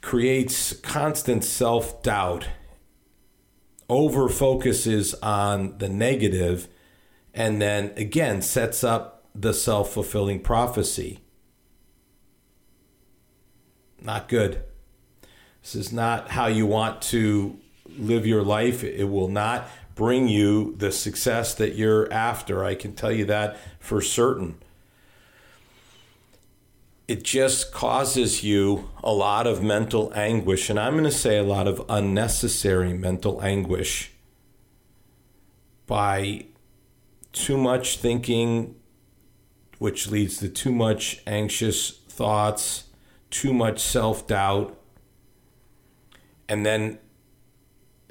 creates 0.02 0.74
constant 0.74 1.44
self 1.44 2.04
doubt 2.04 2.48
over 3.88 4.30
focuses 4.30 5.14
on 5.16 5.78
the 5.78 5.90
negative 5.90 6.68
and 7.34 7.62
then 7.62 7.92
again 7.98 8.42
sets 8.42 8.84
up 8.84 9.28
the 9.34 9.54
self 9.54 9.94
fulfilling 9.94 10.42
prophecy. 10.42 11.21
Not 14.02 14.28
good. 14.28 14.64
This 15.62 15.76
is 15.76 15.94
not 15.94 16.30
how 16.32 16.48
you 16.48 16.66
want 16.66 17.02
to 17.04 17.58
live 17.98 18.26
your 18.26 18.42
life. 18.42 18.84
It 18.84 19.06
will 19.06 19.28
not 19.28 19.68
bring 19.94 20.28
you 20.28 20.76
the 20.78 20.92
success 20.92 21.54
that 21.56 21.76
you're 21.76 22.12
after. 22.12 22.64
I 22.64 22.76
can 22.76 22.96
tell 22.96 23.12
you 23.12 23.26
that 23.26 23.58
for 23.80 24.02
certain. 24.02 24.56
It 27.08 27.24
just 27.24 27.72
causes 27.74 28.44
you 28.44 28.90
a 29.04 29.12
lot 29.12 29.46
of 29.46 29.62
mental 29.62 30.12
anguish, 30.16 30.70
and 30.70 30.80
I'm 30.80 30.94
going 30.94 31.04
to 31.04 31.12
say 31.12 31.38
a 31.38 31.44
lot 31.44 31.68
of 31.68 31.86
unnecessary 31.90 32.94
mental 32.94 33.42
anguish 33.44 34.12
by 35.88 36.46
too 37.34 37.58
much 37.58 37.98
thinking, 37.98 38.76
which 39.78 40.08
leads 40.08 40.38
to 40.38 40.48
too 40.48 40.72
much 40.72 41.22
anxious 41.28 41.92
thoughts, 42.08 42.86
too 43.32 43.54
much 43.54 43.80
self 43.80 44.28
doubt. 44.28 44.78
And 46.48 46.66
then 46.66 47.00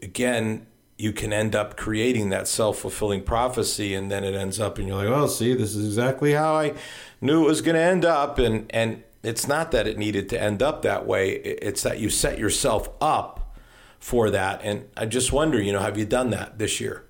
again, 0.03 0.67
you 0.99 1.13
can 1.13 1.33
end 1.33 1.55
up 1.55 1.77
creating 1.77 2.31
that 2.31 2.47
self 2.49 2.79
fulfilling 2.79 3.23
prophecy, 3.23 3.95
and 3.95 4.11
then 4.11 4.25
it 4.25 4.35
ends 4.35 4.61
up, 4.61 4.79
and 4.79 4.89
you're 4.89 4.97
like, 4.97 5.09
"Oh, 5.09 5.27
see, 5.27 5.55
this 5.55 5.75
is 5.75 5.87
exactly 5.87 6.33
how 6.33 6.55
I 6.57 6.75
knew 7.21 7.45
it 7.45 7.49
was 7.49 7.63
going 7.63 7.77
to 7.77 7.81
end 7.81 8.05
up." 8.05 8.39
And 8.39 8.67
and 8.75 9.03
it's 9.23 9.47
not 9.47 9.71
that 9.73 9.87
it 9.87 9.97
needed 9.97 10.29
to 10.31 10.41
end 10.41 10.63
up 10.63 10.83
that 10.83 11.07
way; 11.07 11.31
it's 11.33 11.83
that 11.83 12.01
you 12.01 12.11
set 12.11 12.39
yourself 12.39 12.91
up 13.01 13.57
for 13.99 14.31
that. 14.31 14.61
And 14.63 14.89
I 14.97 15.07
just 15.07 15.33
wonder, 15.33 15.61
you 15.61 15.73
know, 15.73 15.81
have 15.81 15.97
you 15.97 16.05
done 16.05 16.31
that 16.31 16.59
this 16.59 16.81
year? 16.81 17.07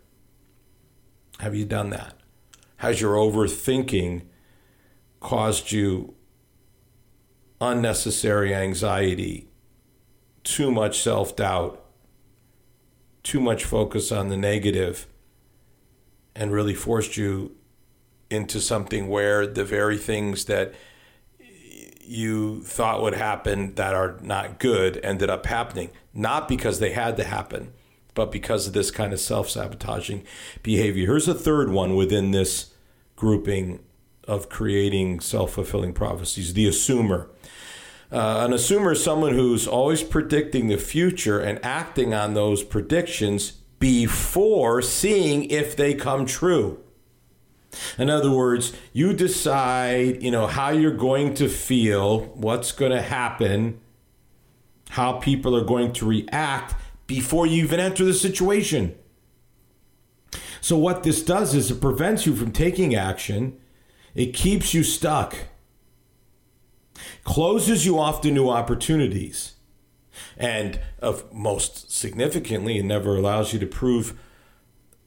Have 1.40 1.54
you 1.54 1.64
done 1.64 1.90
that? 1.90 2.14
Has 2.76 3.00
your 3.00 3.14
overthinking 3.14 4.22
caused 5.20 5.72
you 5.72 6.14
unnecessary 7.60 8.54
anxiety, 8.54 9.48
too 10.44 10.70
much 10.70 11.00
self 11.00 11.36
doubt, 11.36 11.84
too 13.22 13.40
much 13.40 13.64
focus 13.64 14.10
on 14.10 14.28
the 14.28 14.36
negative, 14.36 15.06
and 16.34 16.52
really 16.52 16.74
forced 16.74 17.16
you 17.16 17.56
into 18.30 18.60
something 18.60 19.08
where 19.08 19.46
the 19.46 19.64
very 19.64 19.98
things 19.98 20.44
that 20.44 20.72
you 22.00 22.60
thought 22.62 23.02
would 23.02 23.14
happen 23.14 23.74
that 23.76 23.94
are 23.94 24.16
not 24.20 24.58
good 24.58 24.98
ended 25.02 25.30
up 25.30 25.46
happening? 25.46 25.90
Not 26.12 26.48
because 26.48 26.80
they 26.80 26.92
had 26.92 27.16
to 27.18 27.24
happen, 27.24 27.72
but 28.14 28.32
because 28.32 28.66
of 28.66 28.72
this 28.72 28.90
kind 28.90 29.12
of 29.12 29.20
self 29.20 29.48
sabotaging 29.48 30.24
behavior. 30.62 31.06
Here's 31.06 31.28
a 31.28 31.34
third 31.34 31.70
one 31.70 31.94
within 31.94 32.30
this 32.30 32.74
grouping 33.16 33.80
of 34.26 34.48
creating 34.48 35.20
self 35.20 35.52
fulfilling 35.52 35.92
prophecies 35.92 36.54
the 36.54 36.66
assumer. 36.66 37.28
Uh, 38.12 38.44
an 38.44 38.50
assumer 38.50 38.92
is 38.92 39.02
someone 39.02 39.34
who's 39.34 39.68
always 39.68 40.02
predicting 40.02 40.66
the 40.66 40.76
future 40.76 41.38
and 41.38 41.64
acting 41.64 42.12
on 42.12 42.34
those 42.34 42.64
predictions 42.64 43.52
before 43.78 44.82
seeing 44.82 45.44
if 45.44 45.76
they 45.76 45.94
come 45.94 46.26
true. 46.26 46.80
In 47.98 48.10
other 48.10 48.30
words, 48.30 48.72
you 48.92 49.12
decide, 49.12 50.22
you 50.22 50.30
know, 50.30 50.48
how 50.48 50.70
you're 50.70 50.90
going 50.90 51.34
to 51.34 51.48
feel, 51.48 52.26
what's 52.34 52.72
going 52.72 52.90
to 52.90 53.02
happen, 53.02 53.80
how 54.90 55.12
people 55.14 55.56
are 55.56 55.64
going 55.64 55.92
to 55.94 56.06
react 56.06 56.74
before 57.06 57.46
you 57.46 57.62
even 57.62 57.78
enter 57.78 58.04
the 58.04 58.14
situation. 58.14 58.96
So, 60.60 60.76
what 60.76 61.04
this 61.04 61.22
does 61.22 61.54
is 61.54 61.70
it 61.70 61.80
prevents 61.80 62.26
you 62.26 62.34
from 62.34 62.52
taking 62.52 62.94
action, 62.94 63.58
it 64.14 64.34
keeps 64.34 64.74
you 64.74 64.82
stuck, 64.82 65.36
closes 67.24 67.86
you 67.86 67.98
off 67.98 68.20
to 68.22 68.30
new 68.30 68.48
opportunities, 68.48 69.54
and 70.36 70.80
of 70.98 71.32
most 71.32 71.92
significantly, 71.92 72.78
it 72.78 72.84
never 72.84 73.16
allows 73.16 73.52
you 73.52 73.58
to 73.58 73.66
prove 73.66 74.18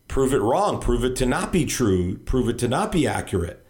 prove 0.07 0.33
it 0.33 0.41
wrong, 0.41 0.79
prove 0.79 1.03
it 1.03 1.15
to 1.15 1.25
not 1.25 1.51
be 1.51 1.65
true, 1.65 2.17
prove 2.19 2.47
it 2.47 2.59
to 2.59 2.67
not 2.67 2.91
be 2.91 3.07
accurate 3.07 3.65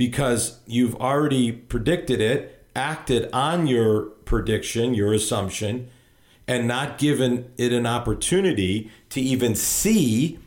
because 0.00 0.60
you've 0.66 0.94
already 0.96 1.52
predicted 1.52 2.22
it, 2.22 2.64
acted 2.74 3.28
on 3.34 3.66
your 3.66 4.04
prediction, 4.24 4.94
your 4.94 5.12
assumption, 5.12 5.90
and 6.48 6.66
not 6.66 6.96
given 6.96 7.52
it 7.58 7.70
an 7.70 7.86
opportunity 7.86 8.90
to 9.10 9.20
even 9.20 9.54
see 9.54 10.38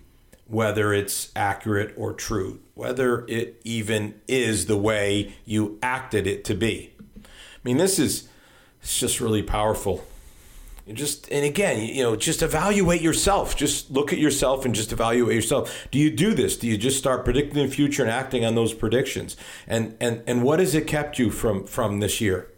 whether 0.48 0.92
it's 0.92 1.32
accurate 1.36 1.94
or 1.96 2.14
true, 2.14 2.60
whether 2.74 3.26
it 3.28 3.62
even 3.64 4.20
is 4.28 4.66
the 4.66 4.76
way 4.76 5.34
you 5.46 5.78
acted 5.84 6.26
it 6.26 6.44
to 6.44 6.56
be. 6.56 6.93
I 7.64 7.68
mean, 7.68 7.78
this 7.78 8.00
is 8.00 8.28
it's 8.82 9.00
just 9.00 9.22
really 9.22 9.44
powerful. 9.44 10.04
You 10.86 10.94
just 10.94 11.32
and 11.32 11.46
again, 11.46 11.82
you 11.82 12.04
know, 12.04 12.16
just 12.18 12.42
evaluate 12.42 13.02
yourself. 13.02 13.56
Just 13.56 13.90
look 13.90 14.12
at 14.12 14.20
yourself 14.20 14.66
and 14.66 14.76
just 14.76 14.92
evaluate 14.92 15.36
yourself. 15.36 15.88
Do 15.92 15.98
you 15.98 16.12
do 16.12 16.34
this? 16.34 16.58
Do 16.58 16.68
you 16.68 16.78
just 16.78 16.98
start 16.98 17.24
predicting 17.24 17.66
the 17.66 17.74
future 17.74 18.04
and 18.04 18.12
acting 18.12 18.44
on 18.44 18.56
those 18.56 18.74
predictions? 18.74 19.38
And 19.66 19.96
and 20.02 20.24
and 20.28 20.44
what 20.44 20.60
has 20.60 20.76
it 20.76 20.88
kept 20.88 21.18
you 21.18 21.30
from 21.30 21.66
from 21.66 22.00
this 22.00 22.20
year? 22.20 22.52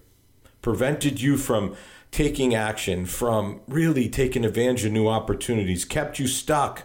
Prevented 0.63 1.21
you 1.21 1.37
from 1.37 1.75
taking 2.09 2.55
action, 2.55 3.05
from 3.05 3.61
really 3.67 4.09
taking 4.09 4.43
advantage 4.43 4.85
of 4.85 4.91
new 4.91 5.07
opportunities, 5.07 5.85
kept 5.85 6.17
you 6.17 6.27
stuck. 6.27 6.83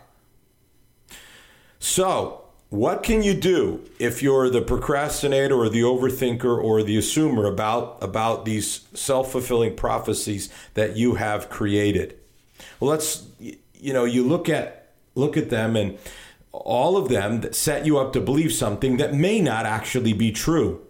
So, 1.78 2.49
what 2.70 3.02
can 3.02 3.24
you 3.24 3.34
do 3.34 3.84
if 3.98 4.22
you're 4.22 4.48
the 4.48 4.62
procrastinator 4.62 5.56
or 5.56 5.68
the 5.68 5.82
overthinker 5.82 6.56
or 6.56 6.84
the 6.84 6.96
assumer 6.96 7.52
about, 7.52 7.98
about 8.00 8.44
these 8.44 8.86
self 8.94 9.32
fulfilling 9.32 9.74
prophecies 9.74 10.48
that 10.74 10.96
you 10.96 11.16
have 11.16 11.50
created? 11.50 12.16
Well, 12.78 12.90
let's, 12.90 13.26
you 13.40 13.92
know, 13.92 14.04
you 14.04 14.22
look 14.22 14.48
at, 14.48 14.92
look 15.16 15.36
at 15.36 15.50
them 15.50 15.74
and 15.74 15.98
all 16.52 16.96
of 16.96 17.08
them 17.08 17.40
that 17.40 17.56
set 17.56 17.86
you 17.86 17.98
up 17.98 18.12
to 18.12 18.20
believe 18.20 18.52
something 18.52 18.98
that 18.98 19.14
may 19.14 19.40
not 19.40 19.66
actually 19.66 20.12
be 20.12 20.30
true. 20.30 20.80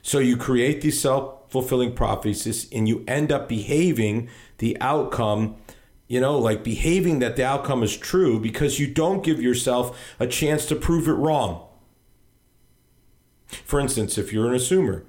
So 0.00 0.18
you 0.18 0.38
create 0.38 0.80
these 0.80 0.98
self 0.98 1.50
fulfilling 1.50 1.94
prophecies 1.94 2.66
and 2.72 2.88
you 2.88 3.04
end 3.06 3.30
up 3.30 3.46
behaving 3.46 4.30
the 4.56 4.78
outcome 4.80 5.56
you 6.06 6.20
know 6.20 6.38
like 6.38 6.62
behaving 6.62 7.18
that 7.18 7.36
the 7.36 7.44
outcome 7.44 7.82
is 7.82 7.96
true 7.96 8.38
because 8.38 8.78
you 8.78 8.86
don't 8.86 9.24
give 9.24 9.40
yourself 9.40 10.14
a 10.18 10.26
chance 10.26 10.66
to 10.66 10.76
prove 10.76 11.08
it 11.08 11.12
wrong. 11.12 11.66
For 13.64 13.80
instance 13.80 14.18
if 14.18 14.32
you're 14.32 14.48
an 14.48 14.54
assumer 14.54 15.04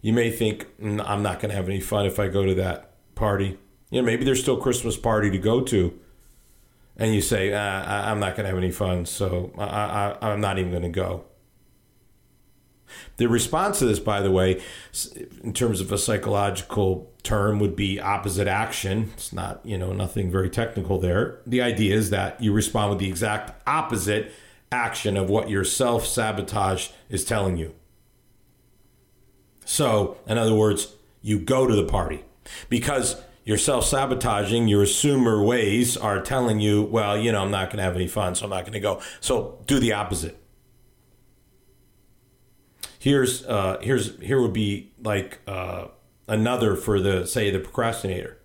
you 0.00 0.12
may 0.12 0.30
think 0.30 0.66
mm, 0.78 1.02
i'm 1.06 1.22
not 1.22 1.40
going 1.40 1.50
to 1.50 1.56
have 1.56 1.68
any 1.68 1.80
fun 1.80 2.06
if 2.06 2.18
i 2.20 2.28
go 2.28 2.44
to 2.44 2.54
that 2.54 2.92
party. 3.14 3.58
You 3.90 4.02
know 4.02 4.06
maybe 4.06 4.24
there's 4.24 4.40
still 4.40 4.58
christmas 4.58 4.96
party 4.96 5.30
to 5.30 5.38
go 5.38 5.60
to 5.62 5.98
and 6.96 7.14
you 7.14 7.20
say 7.20 7.52
ah, 7.54 8.10
i'm 8.10 8.20
not 8.20 8.36
going 8.36 8.44
to 8.44 8.48
have 8.48 8.58
any 8.58 8.72
fun 8.72 9.06
so 9.06 9.52
I, 9.56 9.64
I, 9.64 10.32
i'm 10.32 10.40
not 10.40 10.58
even 10.58 10.70
going 10.70 10.82
to 10.82 10.88
go 10.88 11.24
the 13.16 13.26
response 13.26 13.78
to 13.80 13.86
this, 13.86 13.98
by 13.98 14.20
the 14.20 14.30
way, 14.30 14.62
in 15.42 15.52
terms 15.52 15.80
of 15.80 15.90
a 15.92 15.98
psychological 15.98 17.12
term, 17.22 17.58
would 17.58 17.76
be 17.76 18.00
opposite 18.00 18.46
action. 18.46 19.10
It's 19.14 19.32
not, 19.32 19.64
you 19.64 19.78
know, 19.78 19.92
nothing 19.92 20.30
very 20.30 20.50
technical 20.50 20.98
there. 20.98 21.40
The 21.46 21.62
idea 21.62 21.94
is 21.94 22.10
that 22.10 22.40
you 22.42 22.52
respond 22.52 22.90
with 22.90 22.98
the 22.98 23.08
exact 23.08 23.60
opposite 23.66 24.32
action 24.70 25.16
of 25.16 25.28
what 25.28 25.48
your 25.48 25.64
self 25.64 26.06
sabotage 26.06 26.90
is 27.08 27.24
telling 27.24 27.56
you. 27.56 27.74
So, 29.64 30.18
in 30.26 30.38
other 30.38 30.54
words, 30.54 30.94
you 31.22 31.38
go 31.40 31.66
to 31.66 31.74
the 31.74 31.84
party 31.84 32.24
because 32.68 33.20
your 33.44 33.58
self 33.58 33.84
sabotaging, 33.84 34.68
your 34.68 34.84
assumer 34.84 35.44
ways 35.44 35.96
are 35.96 36.20
telling 36.20 36.60
you, 36.60 36.82
well, 36.82 37.18
you 37.18 37.32
know, 37.32 37.42
I'm 37.42 37.50
not 37.50 37.68
going 37.68 37.78
to 37.78 37.82
have 37.82 37.96
any 37.96 38.08
fun, 38.08 38.34
so 38.34 38.44
I'm 38.44 38.50
not 38.50 38.62
going 38.62 38.74
to 38.74 38.80
go. 38.80 39.00
So, 39.20 39.58
do 39.66 39.78
the 39.80 39.92
opposite 39.92 40.40
here's 42.98 43.44
uh, 43.46 43.78
here's 43.80 44.18
here 44.20 44.40
would 44.40 44.52
be 44.52 44.92
like 45.02 45.40
uh, 45.46 45.86
another 46.28 46.76
for 46.76 47.00
the 47.00 47.26
say 47.26 47.50
the 47.50 47.58
procrastinator. 47.58 48.38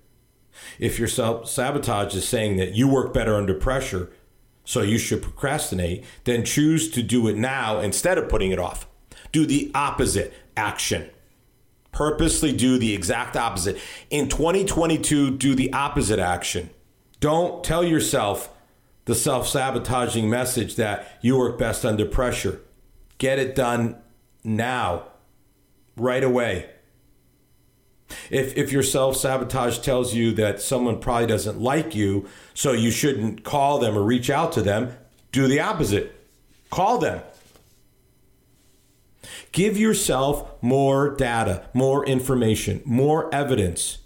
If 0.80 1.00
your 1.00 1.08
self 1.08 1.50
sabotage 1.50 2.16
is 2.16 2.28
saying 2.28 2.58
that 2.58 2.76
you 2.76 2.88
work 2.88 3.14
better 3.14 3.36
under 3.36 3.54
pressure, 3.54 4.12
so 4.64 4.82
you 4.82 4.98
should 4.98 5.22
procrastinate, 5.22 6.06
then 6.24 6.46
choose 6.46 6.90
to 6.92 7.02
do 7.02 7.28
it 7.28 7.38
now 7.38 7.80
instead 7.80 8.18
of 8.18 8.30
putting 8.30 8.52
it 8.52 8.60
off. 8.60 8.88
Do 9.32 9.46
the 9.46 9.72
opposite 9.74 10.34
action. 10.56 11.10
Purposely 11.92 12.54
do 12.54 12.78
the 12.78 12.94
exact 12.94 13.36
opposite. 13.36 13.78
In 14.10 14.30
2022, 14.30 15.38
do 15.38 15.56
the 15.56 15.74
opposite 15.74 16.20
action. 16.20 16.70
Don't 17.20 17.64
tell 17.64 17.84
yourself 17.84 18.50
the 19.06 19.16
self 19.16 19.48
sabotaging 19.48 20.30
message 20.30 20.76
that 20.76 21.20
you 21.22 21.38
work 21.38 21.58
best 21.58 21.86
under 21.86 22.06
pressure. 22.06 22.62
Get 23.18 23.40
it 23.40 23.56
done 23.56 23.98
now, 24.44 25.04
right 25.96 26.24
away. 26.24 26.70
If, 28.30 28.58
if 28.58 28.72
your 28.72 28.84
self 28.84 29.18
sabotage 29.18 29.80
tells 29.80 30.14
you 30.14 30.32
that 30.34 30.62
someone 30.62 31.00
probably 31.00 31.28
doesn't 31.28 31.60
like 31.60 31.96
you, 31.96 32.28
so 32.54 32.72
you 32.72 32.92
shouldn't 32.92 33.44
call 33.44 33.80
them 33.80 33.98
or 33.98 34.04
reach 34.04 34.30
out 34.30 34.52
to 34.54 34.62
them, 34.62 34.96
do 35.32 35.48
the 35.48 35.60
opposite. 35.60 36.16
Call 36.70 36.98
them. 36.98 37.22
Give 39.52 39.78
yourself 39.78 40.62
more 40.62 41.16
data, 41.16 41.70
more 41.74 42.06
information, 42.06 42.82
more 42.86 43.34
evidence 43.34 44.00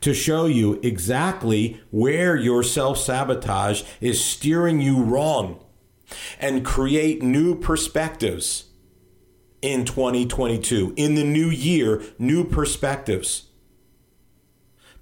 to 0.00 0.12
show 0.12 0.46
you 0.46 0.80
exactly 0.82 1.80
where 1.90 2.36
your 2.36 2.62
self 2.62 2.98
sabotage 2.98 3.82
is 4.00 4.22
steering 4.22 4.80
you 4.80 5.02
wrong 5.02 5.64
and 6.38 6.64
create 6.64 7.22
new 7.22 7.54
perspectives 7.54 8.69
in 9.62 9.84
2022. 9.84 10.94
In 10.96 11.14
the 11.14 11.24
new 11.24 11.48
year, 11.48 12.02
new 12.18 12.44
perspectives. 12.44 13.46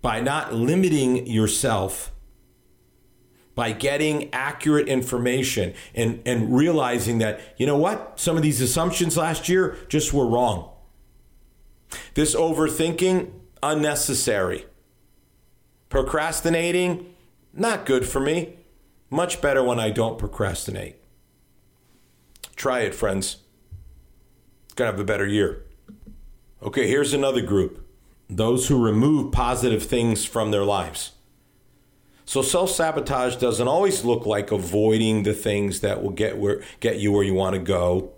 By 0.01 0.21
not 0.21 0.55
limiting 0.55 1.27
yourself, 1.27 2.13
by 3.55 3.73
getting 3.73 4.33
accurate 4.33 4.89
information 4.89 5.75
and, 5.93 6.23
and 6.25 6.57
realizing 6.57 7.19
that, 7.19 7.41
you 7.57 7.67
know 7.67 7.77
what, 7.77 8.21
some 8.21 8.37
of 8.37 8.43
these 8.43 8.61
assumptions 8.61 9.17
last 9.17 9.49
year 9.49 9.77
just 9.89 10.13
were 10.13 10.27
wrong. 10.27 10.71
This 12.15 12.37
overthinking, 12.37 13.33
unnecessary. 13.61 14.67
Procrastinating, 15.89 17.15
not 17.53 17.87
good 17.87 18.07
for 18.07 18.21
me. 18.21 18.55
Much 19.11 19.41
better 19.41 19.63
when 19.65 19.81
I 19.81 19.91
don't 19.91 20.19
procrastinate. 20.19 20.97
Try 22.55 22.81
it, 22.81 22.95
friends. 22.95 23.39
Gonna 24.79 24.93
have 24.93 25.01
a 25.01 25.05
better 25.05 25.27
year. 25.27 25.65
Okay, 26.63 26.87
here's 26.87 27.13
another 27.13 27.41
group 27.43 27.85
those 28.31 28.69
who 28.69 28.81
remove 28.81 29.33
positive 29.33 29.83
things 29.83 30.25
from 30.25 30.53
their 30.53 30.65
lives. 30.65 31.13
So 32.25 32.43
self 32.43 32.71
sabotage 32.71 33.35
doesn't 33.35 33.67
always 33.67 34.05
look 34.05 34.25
like 34.25 34.53
avoiding 34.53 35.25
the 35.25 35.35
things 35.35 35.81
that 35.81 36.01
will 36.01 36.13
get 36.13 36.39
where 36.39 36.63
get 36.79 37.01
you 37.01 37.11
where 37.11 37.25
you 37.25 37.35
want 37.35 37.55
to 37.55 37.61
go. 37.61 38.13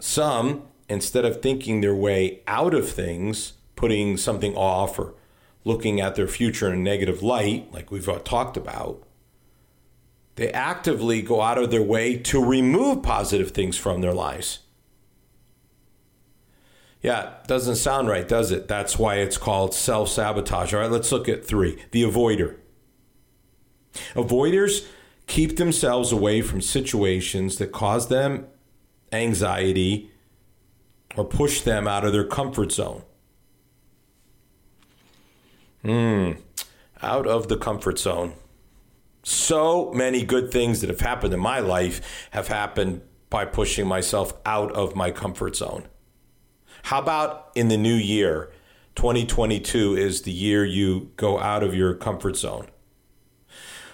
Some, 0.00 0.64
instead 0.86 1.24
of 1.24 1.40
thinking 1.40 1.80
their 1.80 1.94
way 1.94 2.40
out 2.46 2.74
of 2.74 2.86
things, 2.86 3.54
putting 3.76 4.18
something 4.18 4.54
off 4.54 4.98
or 4.98 5.14
looking 5.64 5.98
at 5.98 6.14
their 6.14 6.28
future 6.28 6.66
in 6.66 6.74
a 6.74 6.76
negative 6.76 7.22
light, 7.22 7.72
like 7.72 7.90
we've 7.90 8.04
talked 8.24 8.58
about, 8.58 9.02
they 10.34 10.52
actively 10.52 11.22
go 11.22 11.40
out 11.40 11.56
of 11.56 11.70
their 11.70 11.82
way 11.82 12.18
to 12.18 12.44
remove 12.44 13.02
positive 13.02 13.52
things 13.52 13.78
from 13.78 14.02
their 14.02 14.12
lives. 14.12 14.58
Yeah, 17.02 17.34
doesn't 17.46 17.76
sound 17.76 18.08
right, 18.08 18.28
does 18.28 18.50
it? 18.50 18.68
That's 18.68 18.98
why 18.98 19.16
it's 19.16 19.38
called 19.38 19.74
self 19.74 20.08
sabotage. 20.10 20.74
All 20.74 20.80
right, 20.80 20.90
let's 20.90 21.10
look 21.10 21.28
at 21.28 21.46
three. 21.46 21.82
The 21.92 22.02
avoider. 22.02 22.56
Avoiders 24.14 24.86
keep 25.26 25.56
themselves 25.56 26.12
away 26.12 26.42
from 26.42 26.60
situations 26.60 27.56
that 27.56 27.72
cause 27.72 28.08
them 28.08 28.46
anxiety 29.12 30.10
or 31.16 31.24
push 31.24 31.62
them 31.62 31.88
out 31.88 32.04
of 32.04 32.12
their 32.12 32.24
comfort 32.24 32.72
zone. 32.72 33.02
Hmm, 35.82 36.32
out 37.02 37.26
of 37.26 37.48
the 37.48 37.56
comfort 37.56 37.98
zone. 37.98 38.34
So 39.22 39.92
many 39.92 40.22
good 40.24 40.50
things 40.50 40.80
that 40.80 40.90
have 40.90 41.00
happened 41.00 41.32
in 41.34 41.40
my 41.40 41.60
life 41.60 42.28
have 42.32 42.48
happened 42.48 43.02
by 43.28 43.44
pushing 43.44 43.86
myself 43.86 44.34
out 44.44 44.72
of 44.72 44.94
my 44.94 45.10
comfort 45.10 45.56
zone. 45.56 45.86
How 46.84 47.00
about 47.00 47.50
in 47.54 47.68
the 47.68 47.76
new 47.76 47.94
year? 47.94 48.50
2022 48.96 49.96
is 49.96 50.22
the 50.22 50.32
year 50.32 50.64
you 50.64 51.10
go 51.16 51.38
out 51.38 51.62
of 51.62 51.74
your 51.74 51.94
comfort 51.94 52.36
zone. 52.36 52.66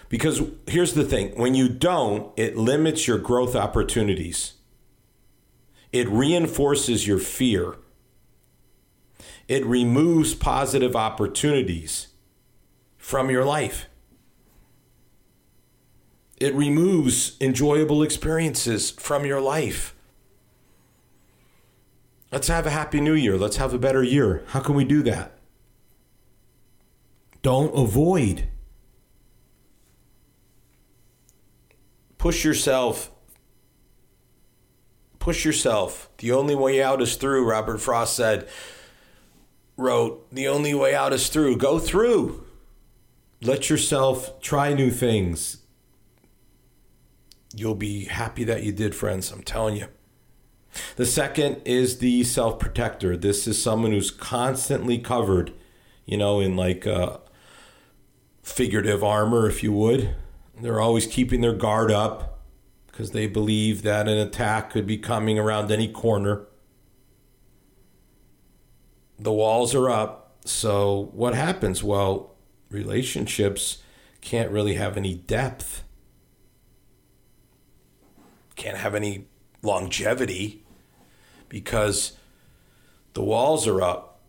Because 0.09 0.41
here's 0.67 0.93
the 0.93 1.03
thing 1.03 1.37
when 1.39 1.53
you 1.53 1.69
don't, 1.69 2.31
it 2.37 2.57
limits 2.57 3.07
your 3.07 3.17
growth 3.17 3.55
opportunities, 3.55 4.53
it 5.91 6.07
reinforces 6.09 7.07
your 7.07 7.19
fear, 7.19 7.75
it 9.47 9.65
removes 9.65 10.33
positive 10.33 10.95
opportunities 10.95 12.07
from 12.97 13.29
your 13.29 13.45
life. 13.45 13.87
It 16.39 16.53
removes 16.53 17.35
enjoyable 17.41 18.03
experiences 18.03 18.91
from 18.91 19.25
your 19.25 19.41
life. 19.41 19.95
Let's 22.31 22.47
have 22.47 22.65
a 22.65 22.71
happy 22.71 22.99
new 22.99 23.13
year. 23.13 23.37
Let's 23.37 23.57
have 23.57 23.73
a 23.73 23.79
better 23.79 24.03
year. 24.03 24.43
How 24.47 24.59
can 24.59 24.75
we 24.75 24.83
do 24.83 25.01
that? 25.03 25.37
Don't 27.41 27.73
avoid. 27.73 28.49
Push 32.17 32.43
yourself. 32.43 33.11
Push 35.19 35.45
yourself. 35.45 36.09
The 36.17 36.31
only 36.31 36.55
way 36.55 36.81
out 36.81 37.01
is 37.01 37.15
through, 37.15 37.49
Robert 37.49 37.79
Frost 37.79 38.15
said. 38.15 38.47
Wrote, 39.77 40.29
the 40.31 40.47
only 40.47 40.73
way 40.73 40.95
out 40.95 41.13
is 41.13 41.29
through. 41.29 41.57
Go 41.57 41.79
through. 41.79 42.43
Let 43.41 43.69
yourself 43.69 44.41
try 44.41 44.73
new 44.73 44.89
things. 44.89 45.63
You'll 47.55 47.75
be 47.75 48.05
happy 48.05 48.43
that 48.43 48.63
you 48.63 48.71
did, 48.71 48.95
friends. 48.95 49.31
I'm 49.31 49.43
telling 49.43 49.77
you. 49.77 49.87
The 50.95 51.05
second 51.05 51.61
is 51.65 51.99
the 51.99 52.23
self 52.23 52.59
protector. 52.59 53.15
This 53.15 53.47
is 53.47 53.61
someone 53.61 53.91
who's 53.91 54.11
constantly 54.11 54.97
covered, 54.97 55.53
you 56.05 56.17
know, 56.17 56.39
in 56.39 56.55
like 56.55 56.85
uh, 56.87 57.17
figurative 58.43 59.03
armor, 59.03 59.47
if 59.47 59.63
you 59.63 59.71
would. 59.73 60.15
They're 60.59 60.79
always 60.79 61.05
keeping 61.05 61.41
their 61.41 61.53
guard 61.53 61.91
up 61.91 62.39
because 62.87 63.11
they 63.11 63.27
believe 63.27 63.83
that 63.83 64.07
an 64.07 64.17
attack 64.17 64.71
could 64.71 64.87
be 64.87 64.97
coming 64.97 65.37
around 65.37 65.71
any 65.71 65.87
corner. 65.87 66.47
The 69.19 69.31
walls 69.31 69.75
are 69.75 69.89
up. 69.89 70.37
So, 70.45 71.09
what 71.13 71.35
happens? 71.35 71.83
Well, 71.83 72.35
relationships 72.69 73.79
can't 74.21 74.49
really 74.51 74.75
have 74.75 74.97
any 74.97 75.13
depth, 75.13 75.83
can't 78.55 78.77
have 78.77 78.95
any 78.95 79.27
longevity 79.61 80.63
because 81.49 82.13
the 83.13 83.23
walls 83.23 83.67
are 83.67 83.81
up. 83.81 84.19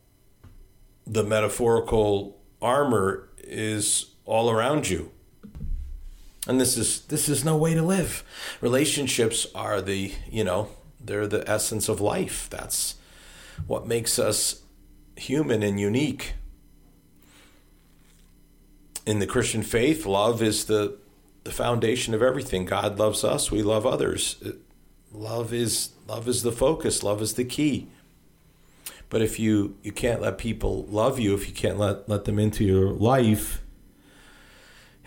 The 1.06 1.24
metaphorical 1.24 2.38
armor 2.60 3.28
is 3.38 4.06
all 4.24 4.50
around 4.50 4.88
you. 4.88 5.10
And 6.46 6.60
this 6.60 6.76
is 6.76 7.02
this 7.02 7.28
is 7.28 7.44
no 7.44 7.56
way 7.56 7.74
to 7.74 7.82
live. 7.82 8.24
Relationships 8.60 9.46
are 9.54 9.82
the, 9.82 10.12
you 10.30 10.44
know, 10.44 10.68
they're 11.00 11.26
the 11.26 11.48
essence 11.48 11.88
of 11.88 12.00
life. 12.00 12.48
That's 12.50 12.94
what 13.66 13.86
makes 13.86 14.18
us 14.18 14.62
human 15.16 15.62
and 15.62 15.78
unique. 15.78 16.34
In 19.04 19.18
the 19.18 19.26
Christian 19.26 19.62
faith, 19.62 20.06
love 20.06 20.42
is 20.42 20.66
the 20.66 20.98
the 21.44 21.50
foundation 21.50 22.14
of 22.14 22.22
everything. 22.22 22.64
God 22.64 22.98
loves 22.98 23.24
us, 23.24 23.50
we 23.50 23.62
love 23.62 23.86
others. 23.86 24.42
Love 25.12 25.52
is 25.52 25.90
love 26.06 26.28
is 26.28 26.42
the 26.42 26.52
focus, 26.52 27.02
love 27.02 27.22
is 27.22 27.34
the 27.34 27.44
key. 27.44 27.88
But 29.10 29.22
if 29.22 29.38
you 29.38 29.76
you 29.82 29.92
can't 29.92 30.20
let 30.20 30.38
people 30.38 30.84
love 30.84 31.18
you, 31.18 31.34
if 31.34 31.48
you 31.48 31.54
can't 31.54 31.78
let 31.78 32.08
let 32.08 32.24
them 32.24 32.38
into 32.38 32.64
your 32.64 32.90
life, 32.90 33.62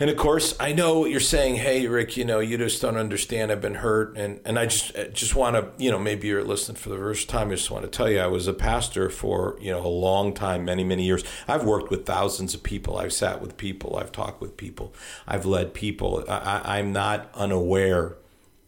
and 0.01 0.09
of 0.09 0.17
course, 0.17 0.55
I 0.59 0.73
know 0.73 0.97
what 0.97 1.11
you're 1.11 1.19
saying. 1.19 1.57
Hey, 1.57 1.85
Rick, 1.85 2.17
you 2.17 2.25
know, 2.25 2.39
you 2.39 2.57
just 2.57 2.81
don't 2.81 2.97
understand. 2.97 3.51
I've 3.51 3.61
been 3.61 3.75
hurt, 3.75 4.17
and 4.17 4.39
and 4.43 4.57
I 4.57 4.65
just 4.65 4.95
just 5.13 5.35
want 5.35 5.55
to, 5.55 5.83
you 5.83 5.91
know, 5.91 5.99
maybe 5.99 6.27
you're 6.27 6.43
listening 6.43 6.77
for 6.77 6.89
the 6.89 6.97
first 6.97 7.29
time. 7.29 7.49
I 7.49 7.51
just 7.51 7.69
want 7.69 7.83
to 7.83 7.89
tell 7.91 8.09
you, 8.09 8.19
I 8.19 8.25
was 8.25 8.47
a 8.47 8.53
pastor 8.53 9.11
for 9.11 9.55
you 9.61 9.69
know 9.69 9.85
a 9.85 9.87
long 9.87 10.33
time, 10.33 10.65
many 10.65 10.83
many 10.83 11.03
years. 11.03 11.23
I've 11.47 11.63
worked 11.63 11.91
with 11.91 12.07
thousands 12.07 12.55
of 12.55 12.63
people. 12.63 12.97
I've 12.97 13.13
sat 13.13 13.39
with 13.39 13.57
people. 13.57 13.95
I've 13.95 14.11
talked 14.11 14.41
with 14.41 14.57
people. 14.57 14.91
I've 15.27 15.45
led 15.45 15.75
people. 15.75 16.25
I, 16.27 16.79
I'm 16.79 16.91
not 16.91 17.29
unaware 17.35 18.15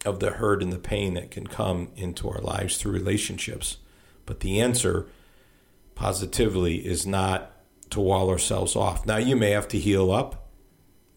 of 0.06 0.20
the 0.20 0.32
hurt 0.32 0.62
and 0.62 0.72
the 0.72 0.80
pain 0.80 1.14
that 1.14 1.32
can 1.32 1.48
come 1.48 1.90
into 1.96 2.30
our 2.30 2.42
lives 2.42 2.78
through 2.78 2.92
relationships. 2.92 3.78
But 4.26 4.42
the 4.42 4.60
answer 4.60 5.08
positively 5.96 6.86
is 6.86 7.06
not 7.06 7.52
to 7.92 8.00
wall 8.00 8.30
ourselves 8.30 8.76
off. 8.76 9.06
Now, 9.06 9.18
you 9.18 9.36
may 9.36 9.52
have 9.52 9.68
to 9.70 9.80
heal 9.80 10.12
up, 10.12 10.48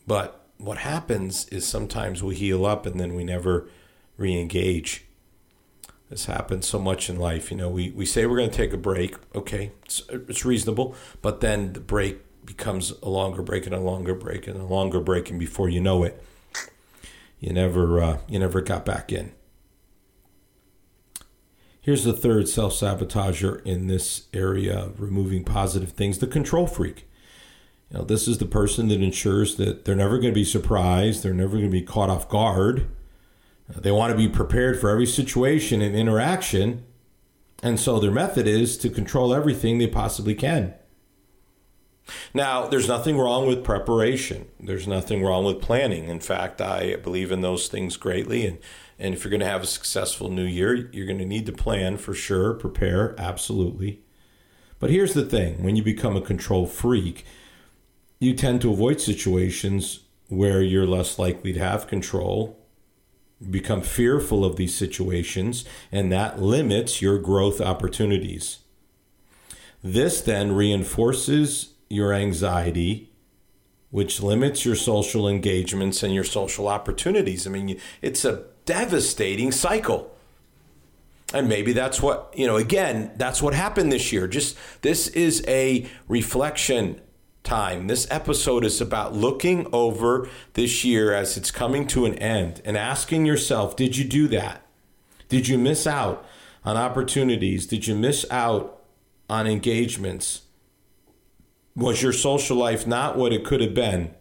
but 0.06 0.46
what 0.58 0.78
happens 0.78 1.46
is 1.48 1.66
sometimes 1.66 2.22
we 2.22 2.34
heal 2.34 2.64
up 2.64 2.86
and 2.86 2.98
then 2.98 3.14
we 3.14 3.24
never 3.24 3.68
re 4.16 4.38
engage. 4.38 5.04
This 6.08 6.26
happens 6.26 6.66
so 6.66 6.78
much 6.78 7.10
in 7.10 7.18
life. 7.18 7.50
You 7.50 7.56
know, 7.56 7.68
we, 7.68 7.90
we 7.90 8.06
say 8.06 8.26
we're 8.26 8.36
going 8.36 8.50
to 8.50 8.56
take 8.56 8.72
a 8.72 8.78
break. 8.78 9.16
Okay, 9.34 9.72
it's, 9.84 10.02
it's 10.08 10.44
reasonable. 10.44 10.94
But 11.20 11.40
then 11.40 11.72
the 11.72 11.80
break 11.80 12.20
becomes 12.46 12.92
a 13.02 13.08
longer 13.08 13.42
break 13.42 13.66
and 13.66 13.74
a 13.74 13.80
longer 13.80 14.14
break 14.14 14.46
and 14.46 14.60
a 14.60 14.64
longer 14.64 15.00
break. 15.00 15.30
And 15.30 15.38
before 15.38 15.68
you 15.68 15.80
know 15.80 16.04
it, 16.04 16.22
you 17.38 17.52
never 17.52 18.02
uh, 18.02 18.18
you 18.28 18.38
never 18.38 18.60
got 18.60 18.84
back 18.84 19.12
in. 19.12 19.32
Here's 21.80 22.04
the 22.04 22.12
third 22.12 22.48
self 22.48 22.72
sabotager 22.72 23.64
in 23.64 23.86
this 23.86 24.26
area 24.34 24.76
of 24.76 25.00
removing 25.00 25.44
positive 25.44 25.92
things 25.92 26.18
the 26.18 26.26
control 26.26 26.66
freak. 26.66 27.08
You 27.90 27.98
know, 27.98 28.04
this 28.04 28.26
is 28.26 28.38
the 28.38 28.46
person 28.46 28.88
that 28.88 29.00
ensures 29.00 29.56
that 29.56 29.84
they're 29.84 29.94
never 29.94 30.18
going 30.18 30.32
to 30.32 30.40
be 30.40 30.44
surprised, 30.44 31.22
they're 31.22 31.32
never 31.32 31.52
going 31.52 31.64
to 31.64 31.70
be 31.70 31.82
caught 31.82 32.10
off 32.10 32.28
guard. 32.28 32.88
They 33.68 33.92
want 33.92 34.12
to 34.12 34.16
be 34.16 34.28
prepared 34.28 34.80
for 34.80 34.90
every 34.90 35.06
situation 35.06 35.82
and 35.82 35.96
interaction. 35.96 36.84
And 37.62 37.80
so 37.80 37.98
their 37.98 38.10
method 38.10 38.46
is 38.46 38.76
to 38.78 38.90
control 38.90 39.34
everything 39.34 39.78
they 39.78 39.86
possibly 39.86 40.34
can. 40.34 40.74
Now, 42.32 42.66
there's 42.66 42.88
nothing 42.88 43.18
wrong 43.18 43.46
with 43.46 43.64
preparation. 43.64 44.46
There's 44.60 44.86
nothing 44.86 45.22
wrong 45.22 45.44
with 45.44 45.60
planning. 45.60 46.08
In 46.08 46.20
fact, 46.20 46.60
I 46.60 46.96
believe 46.96 47.32
in 47.32 47.40
those 47.40 47.68
things 47.68 47.96
greatly. 47.96 48.46
And, 48.46 48.58
and 48.98 49.14
if 49.14 49.24
you're 49.24 49.30
going 49.30 49.40
to 49.40 49.46
have 49.46 49.62
a 49.62 49.66
successful 49.66 50.30
new 50.30 50.44
year, 50.44 50.74
you're 50.92 51.06
going 51.06 51.18
to 51.18 51.24
need 51.24 51.46
to 51.46 51.52
plan 51.52 51.96
for 51.96 52.14
sure, 52.14 52.54
prepare, 52.54 53.14
absolutely. 53.18 54.02
But 54.78 54.90
here's 54.90 55.14
the 55.14 55.24
thing 55.24 55.62
when 55.62 55.76
you 55.76 55.82
become 55.82 56.16
a 56.16 56.20
control 56.20 56.66
freak, 56.66 57.24
you 58.18 58.34
tend 58.34 58.60
to 58.62 58.72
avoid 58.72 59.00
situations 59.00 60.00
where 60.28 60.62
you're 60.62 60.86
less 60.86 61.18
likely 61.18 61.52
to 61.52 61.60
have 61.60 61.86
control, 61.86 62.58
become 63.50 63.82
fearful 63.82 64.44
of 64.44 64.56
these 64.56 64.74
situations, 64.74 65.64
and 65.92 66.10
that 66.12 66.40
limits 66.40 67.00
your 67.00 67.18
growth 67.18 67.60
opportunities. 67.60 68.58
This 69.82 70.20
then 70.20 70.52
reinforces 70.52 71.74
your 71.88 72.12
anxiety, 72.12 73.10
which 73.90 74.20
limits 74.20 74.64
your 74.64 74.74
social 74.74 75.28
engagements 75.28 76.02
and 76.02 76.14
your 76.14 76.24
social 76.24 76.68
opportunities. 76.68 77.46
I 77.46 77.50
mean, 77.50 77.80
it's 78.02 78.24
a 78.24 78.44
devastating 78.64 79.52
cycle. 79.52 80.12
And 81.34 81.48
maybe 81.48 81.72
that's 81.72 82.00
what, 82.00 82.32
you 82.36 82.46
know, 82.46 82.56
again, 82.56 83.12
that's 83.16 83.42
what 83.42 83.54
happened 83.54 83.90
this 83.90 84.12
year. 84.12 84.28
Just 84.28 84.56
this 84.82 85.08
is 85.08 85.44
a 85.48 85.86
reflection 86.08 87.00
time. 87.42 87.86
This 87.86 88.06
episode 88.10 88.64
is 88.64 88.80
about 88.80 89.14
looking 89.14 89.66
over 89.72 90.28
this 90.54 90.84
year 90.84 91.12
as 91.12 91.36
it's 91.36 91.50
coming 91.50 91.86
to 91.88 92.04
an 92.04 92.14
end 92.14 92.60
and 92.64 92.76
asking 92.76 93.26
yourself, 93.26 93.76
did 93.76 93.96
you 93.96 94.04
do 94.04 94.28
that? 94.28 94.66
Did 95.28 95.48
you 95.48 95.58
miss 95.58 95.86
out 95.86 96.24
on 96.64 96.76
opportunities? 96.76 97.66
Did 97.66 97.86
you 97.86 97.94
miss 97.94 98.24
out 98.30 98.82
on 99.28 99.46
engagements? 99.46 100.42
Was 101.76 102.02
your 102.02 102.14
social 102.14 102.56
life 102.56 102.86
not 102.86 103.18
what 103.18 103.34
it 103.34 103.44
could 103.44 103.60
have 103.60 103.74
been? 103.74 104.14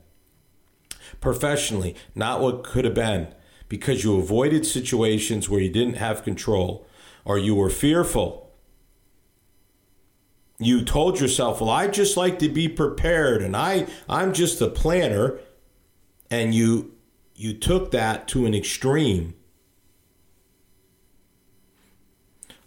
Professionally, 1.22 1.96
not 2.14 2.42
what 2.42 2.66
could 2.66 2.84
have 2.84 2.94
been 2.94 3.34
because 3.70 4.04
you 4.04 4.18
avoided 4.18 4.66
situations 4.66 5.50
where 5.50 5.62
you 5.62 5.72
didn't 5.72 5.96
have 5.96 6.24
control 6.24 6.86
or 7.24 7.38
you 7.40 7.56
were 7.56 7.70
fearful. 7.70 8.54
You 10.60 10.84
told 10.84 11.20
yourself, 11.20 11.62
"Well, 11.62 11.70
I 11.70 11.88
just 11.88 12.18
like 12.18 12.40
to 12.40 12.50
be 12.50 12.68
prepared 12.68 13.42
and 13.42 13.56
I 13.56 13.88
I'm 14.10 14.34
just 14.34 14.62
a 14.62 14.68
planner." 14.68 15.40
And 16.30 16.54
you 16.54 16.94
you 17.36 17.54
took 17.54 17.92
that 17.92 18.28
to 18.30 18.46
an 18.46 18.54
extreme. 18.54 19.34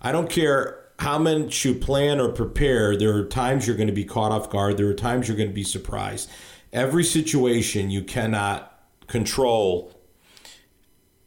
I 0.00 0.12
don't 0.12 0.30
care 0.30 0.87
how 0.98 1.18
much 1.18 1.64
you 1.64 1.74
plan 1.74 2.18
or 2.18 2.28
prepare, 2.28 2.96
there 2.96 3.16
are 3.16 3.24
times 3.24 3.66
you're 3.66 3.76
going 3.76 3.88
to 3.88 3.92
be 3.92 4.04
caught 4.04 4.32
off 4.32 4.50
guard. 4.50 4.76
There 4.76 4.88
are 4.88 4.94
times 4.94 5.28
you're 5.28 5.36
going 5.36 5.48
to 5.48 5.54
be 5.54 5.64
surprised. 5.64 6.28
Every 6.72 7.04
situation 7.04 7.90
you 7.90 8.02
cannot 8.02 8.80
control. 9.06 9.92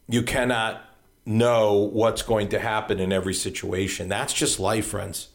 You 0.07 0.23
cannot 0.23 0.83
know 1.25 1.75
what's 1.75 2.21
going 2.21 2.49
to 2.49 2.59
happen 2.59 2.99
in 2.99 3.13
every 3.13 3.33
situation. 3.33 4.09
That's 4.09 4.33
just 4.33 4.59
life, 4.59 4.87
friends. 4.87 5.29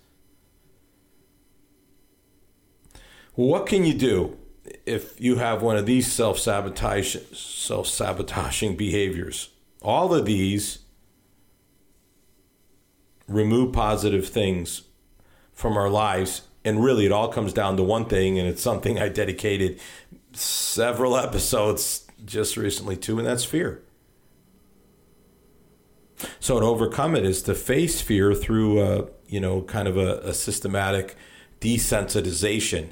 What 3.34 3.66
can 3.66 3.84
you 3.84 3.94
do 3.94 4.38
if 4.84 5.20
you 5.20 5.36
have 5.36 5.62
one 5.62 5.76
of 5.76 5.86
these 5.86 6.10
self-sabotage 6.10 7.16
self-sabotaging 7.32 8.76
behaviors? 8.76 9.50
All 9.82 10.14
of 10.14 10.26
these 10.26 10.80
remove 13.28 13.72
positive 13.72 14.28
things 14.28 14.82
from 15.52 15.76
our 15.76 15.90
lives. 15.90 16.42
And 16.64 16.82
really, 16.82 17.06
it 17.06 17.12
all 17.12 17.28
comes 17.28 17.52
down 17.52 17.76
to 17.76 17.82
one 17.82 18.06
thing, 18.06 18.38
and 18.38 18.48
it's 18.48 18.62
something 18.62 18.98
I 18.98 19.08
dedicated 19.08 19.80
several 20.32 21.16
episodes 21.16 22.06
just 22.24 22.56
recently 22.56 22.96
to, 22.96 23.18
and 23.18 23.26
that's 23.26 23.44
fear. 23.44 23.82
So 26.40 26.60
to 26.60 26.66
overcome 26.66 27.14
it 27.14 27.24
is 27.24 27.42
to 27.42 27.54
face 27.54 28.00
fear 28.00 28.34
through, 28.34 28.80
a, 28.80 29.08
you 29.28 29.38
know, 29.38 29.62
kind 29.62 29.86
of 29.86 29.96
a, 29.96 30.18
a 30.20 30.34
systematic 30.34 31.16
desensitization. 31.60 32.90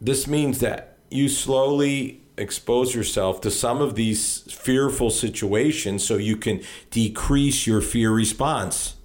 This 0.00 0.26
means 0.26 0.60
that 0.60 0.98
you 1.10 1.28
slowly 1.28 2.22
expose 2.40 2.94
yourself 2.94 3.40
to 3.42 3.50
some 3.50 3.80
of 3.80 3.94
these 3.94 4.40
fearful 4.52 5.10
situations 5.10 6.04
so 6.04 6.16
you 6.16 6.36
can 6.36 6.62
decrease 6.90 7.66
your 7.66 7.80
fear 7.80 8.10
response. 8.10 8.96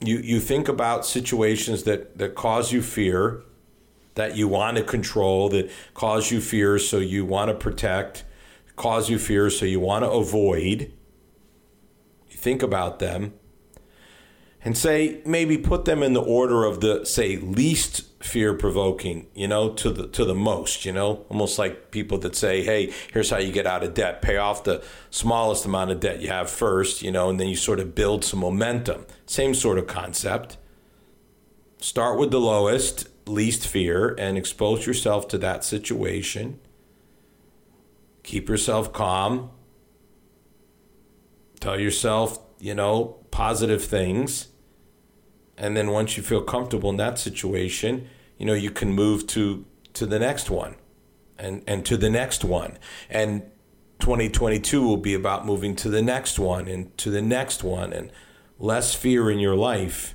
You, 0.00 0.18
you 0.18 0.40
think 0.40 0.68
about 0.68 1.06
situations 1.06 1.84
that, 1.84 2.18
that 2.18 2.34
cause 2.34 2.72
you 2.72 2.82
fear, 2.82 3.42
that 4.14 4.36
you 4.36 4.48
want 4.48 4.76
to 4.78 4.82
control, 4.82 5.48
that 5.50 5.70
cause 5.94 6.30
you 6.30 6.40
fear, 6.40 6.78
so 6.78 6.98
you 6.98 7.24
want 7.24 7.50
to 7.50 7.54
protect, 7.54 8.24
cause 8.76 9.08
you 9.08 9.18
fear, 9.18 9.48
so 9.48 9.64
you 9.64 9.78
want 9.78 10.04
to 10.04 10.10
avoid. 10.10 10.92
You 12.28 12.36
think 12.36 12.62
about 12.62 12.98
them 12.98 13.34
and 14.64 14.76
say 14.76 15.20
maybe 15.24 15.58
put 15.58 15.84
them 15.84 16.02
in 16.02 16.12
the 16.12 16.22
order 16.22 16.64
of 16.64 16.80
the 16.80 17.04
say 17.04 17.36
least 17.36 18.02
fear 18.22 18.54
provoking 18.54 19.26
you 19.34 19.48
know 19.48 19.70
to 19.70 19.90
the 19.90 20.06
to 20.08 20.24
the 20.24 20.34
most 20.34 20.84
you 20.84 20.92
know? 20.92 21.26
Almost 21.28 21.58
like 21.58 21.90
people 21.90 22.18
that 22.18 22.36
say 22.36 22.62
hey 22.62 22.92
here's 23.12 23.30
how 23.30 23.38
you 23.38 23.52
get 23.52 23.66
out 23.66 23.82
of 23.82 23.94
debt. 23.94 24.22
Pay 24.22 24.36
off 24.36 24.64
the 24.64 24.82
smallest 25.10 25.64
amount 25.64 25.90
of 25.90 26.00
debt 26.00 26.20
you 26.20 26.28
have 26.28 26.50
first 26.50 27.02
you 27.02 27.10
know 27.10 27.28
and 27.28 27.40
then 27.40 27.48
you 27.48 27.56
sort 27.56 27.80
of 27.80 27.94
build 27.94 28.24
some 28.24 28.40
momentum. 28.40 29.06
Same 29.26 29.54
sort 29.54 29.78
of 29.78 29.86
concept. 29.86 30.56
Start 31.78 32.18
with 32.18 32.30
the 32.30 32.40
lowest 32.40 33.08
least 33.26 33.66
fear 33.66 34.14
and 34.18 34.38
expose 34.38 34.86
yourself 34.86 35.26
to 35.28 35.38
that 35.38 35.64
situation. 35.64 36.60
Keep 38.22 38.48
yourself 38.48 38.92
calm. 38.92 39.50
Tell 41.58 41.78
yourself 41.78 42.38
you 42.60 42.74
know 42.74 43.16
positive 43.32 43.82
things 43.82 44.51
and 45.56 45.76
then 45.76 45.90
once 45.90 46.16
you 46.16 46.22
feel 46.22 46.42
comfortable 46.42 46.90
in 46.90 46.96
that 46.96 47.18
situation 47.18 48.08
you 48.38 48.46
know 48.46 48.54
you 48.54 48.70
can 48.70 48.92
move 48.92 49.26
to 49.26 49.64
to 49.92 50.06
the 50.06 50.18
next 50.18 50.50
one 50.50 50.74
and 51.42 51.62
and 51.66 51.84
to 51.86 51.96
the 51.96 52.08
next 52.08 52.44
one. 52.44 52.78
And 53.10 53.42
2022 53.98 54.82
will 54.82 54.96
be 54.96 55.14
about 55.14 55.44
moving 55.44 55.76
to 55.76 55.88
the 55.88 56.02
next 56.02 56.38
one 56.38 56.68
and 56.68 56.96
to 56.98 57.10
the 57.10 57.22
next 57.22 57.62
one 57.62 57.92
and 57.92 58.10
less 58.58 58.94
fear 58.94 59.30
in 59.30 59.38
your 59.38 59.56
life. 59.56 60.14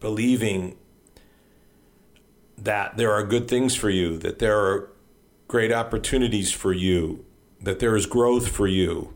Believing 0.00 0.76
that 2.56 2.96
there 2.96 3.12
are 3.12 3.22
good 3.22 3.48
things 3.48 3.74
for 3.74 3.90
you 3.90 4.16
that 4.18 4.38
there 4.38 4.58
are 4.58 4.90
great 5.46 5.70
opportunities 5.72 6.50
for 6.50 6.72
you 6.72 7.24
that 7.60 7.80
there 7.80 7.94
is 7.94 8.06
growth 8.06 8.48
for 8.48 8.66
you 8.66 9.12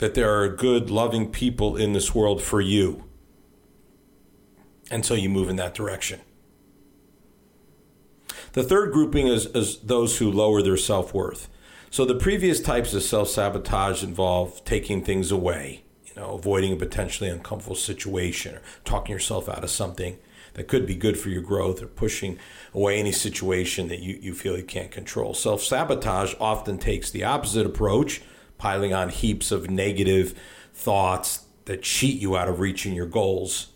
that 0.00 0.14
there 0.14 0.34
are 0.34 0.48
good, 0.48 0.88
loving 0.88 1.30
people 1.30 1.76
in 1.76 1.92
this 1.92 2.14
world 2.14 2.42
for 2.42 2.58
you. 2.58 3.04
And 4.90 5.04
so 5.04 5.12
you 5.12 5.28
move 5.28 5.50
in 5.50 5.56
that 5.56 5.74
direction. 5.74 6.20
The 8.54 8.62
third 8.62 8.92
grouping 8.92 9.28
is, 9.28 9.44
is 9.46 9.78
those 9.80 10.18
who 10.18 10.32
lower 10.32 10.62
their 10.62 10.78
self 10.78 11.12
worth. 11.12 11.48
So 11.90 12.06
the 12.06 12.14
previous 12.14 12.60
types 12.60 12.94
of 12.94 13.02
self 13.02 13.28
sabotage 13.28 14.02
involve 14.02 14.64
taking 14.64 15.04
things 15.04 15.30
away, 15.30 15.84
you 16.06 16.14
know, 16.16 16.32
avoiding 16.32 16.72
a 16.72 16.76
potentially 16.76 17.28
uncomfortable 17.28 17.76
situation 17.76 18.56
or 18.56 18.62
talking 18.86 19.12
yourself 19.12 19.50
out 19.50 19.62
of 19.62 19.70
something 19.70 20.18
that 20.54 20.66
could 20.66 20.86
be 20.86 20.94
good 20.94 21.18
for 21.18 21.28
your 21.28 21.42
growth 21.42 21.82
or 21.82 21.86
pushing 21.86 22.38
away 22.72 22.98
any 22.98 23.12
situation 23.12 23.88
that 23.88 24.00
you, 24.00 24.18
you 24.20 24.34
feel 24.34 24.56
you 24.56 24.64
can't 24.64 24.90
control. 24.90 25.34
Self 25.34 25.62
sabotage 25.62 26.34
often 26.40 26.78
takes 26.78 27.10
the 27.10 27.22
opposite 27.22 27.66
approach 27.66 28.22
piling 28.60 28.92
on 28.92 29.08
heaps 29.08 29.50
of 29.50 29.70
negative 29.70 30.38
thoughts 30.74 31.46
that 31.64 31.82
cheat 31.82 32.20
you 32.20 32.36
out 32.36 32.46
of 32.46 32.60
reaching 32.60 32.92
your 32.92 33.06
goals. 33.06 33.68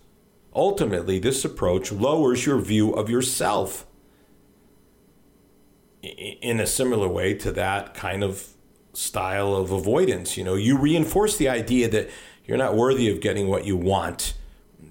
Ultimately, 0.54 1.18
this 1.18 1.44
approach 1.44 1.90
lowers 1.90 2.44
your 2.44 2.60
view 2.60 2.92
of 2.92 3.08
yourself 3.08 3.86
in 6.02 6.60
a 6.60 6.66
similar 6.66 7.08
way 7.08 7.32
to 7.32 7.50
that 7.52 7.94
kind 7.94 8.22
of 8.22 8.48
style 8.92 9.54
of 9.54 9.70
avoidance. 9.70 10.36
You 10.36 10.44
know, 10.44 10.54
you 10.54 10.76
reinforce 10.76 11.38
the 11.38 11.48
idea 11.48 11.88
that 11.88 12.10
you're 12.44 12.58
not 12.58 12.76
worthy 12.76 13.10
of 13.10 13.20
getting 13.20 13.48
what 13.48 13.64
you 13.64 13.76
want. 13.76 14.34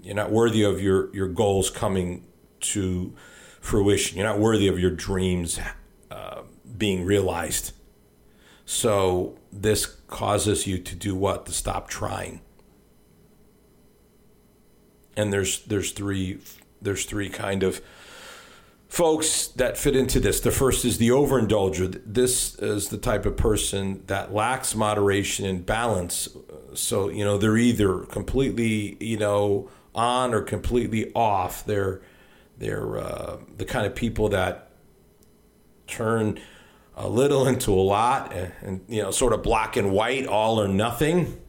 You're 0.02 0.16
not 0.16 0.32
worthy 0.32 0.64
of 0.64 0.82
your, 0.82 1.16
your 1.16 1.28
goals 1.28 1.70
coming 1.70 2.26
to 2.62 3.14
fruition. 3.62 4.18
You're 4.18 4.28
not 4.28 4.40
worthy 4.40 4.68
of 4.68 4.80
your 4.80 4.92
dreams 4.92 5.60
uh, 6.10 6.42
being 6.78 7.06
realized. 7.06 7.74
So 8.65 9.38
this 9.52 9.86
causes 10.08 10.67
you 10.67 10.78
to 10.80 10.95
do 10.95 11.15
what? 11.15 11.45
To 11.45 11.52
stop 11.52 11.89
trying. 11.89 12.41
And 15.15 15.32
there's 15.32 15.63
there's 15.65 15.91
three 15.91 16.39
there's 16.82 17.06
three 17.06 17.30
kind 17.30 17.63
of 17.63 17.82
folks 18.93 19.47
that 19.47 19.76
fit 19.76 19.95
into 19.95 20.19
this. 20.19 20.39
The 20.39 20.52
first 20.52 20.86
is 20.86 20.99
the 20.99 21.10
overindulger. 21.10 21.99
This 22.06 22.56
is 22.60 22.89
the 22.89 22.97
type 22.97 23.26
of 23.26 23.36
person 23.36 24.04
that 24.06 24.34
lacks 24.34 24.76
moderation 24.76 25.45
and 25.45 25.65
balance. 25.65 26.30
So, 26.76 27.10
you 27.10 27.26
know, 27.26 27.39
they're 27.39 27.58
either 27.58 28.02
completely, 28.02 28.97
you 28.99 29.17
know, 29.17 29.69
on 29.95 30.34
or 30.34 30.41
completely 30.41 31.12
off. 31.13 31.65
They're 31.65 32.02
they're 32.58 32.97
uh, 32.97 33.38
the 33.58 33.65
kind 33.65 33.86
of 33.86 33.95
people 33.95 34.30
that 34.30 34.69
turn 35.88 36.39
a 36.96 37.08
little 37.08 37.48
into 37.48 37.72
a 37.72 37.82
lot 37.82 38.34
and, 38.34 38.52
and, 38.62 38.82
you 38.88 39.02
know 39.02 39.12
sort 39.12 39.34
of 39.34 39.42
black 39.42 39.76
and 39.76 39.92
white 39.92 40.28
all 40.28 40.60
or 40.60 40.68
nothing. 40.68 41.40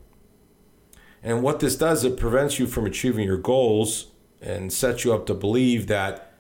And 1.23 1.43
what 1.43 1.61
this 1.61 1.77
does 1.77 2.05
it 2.05 2.19
prevents 2.19 2.59
you 2.59 2.67
from 2.67 2.87
achieving 2.87 3.25
your 3.25 3.39
goals 3.39 4.09
and 4.43 4.73
sets 4.73 5.05
you 5.05 5.15
up 5.15 5.27
to 5.27 5.35
believe 5.35 5.87
that 5.87 6.35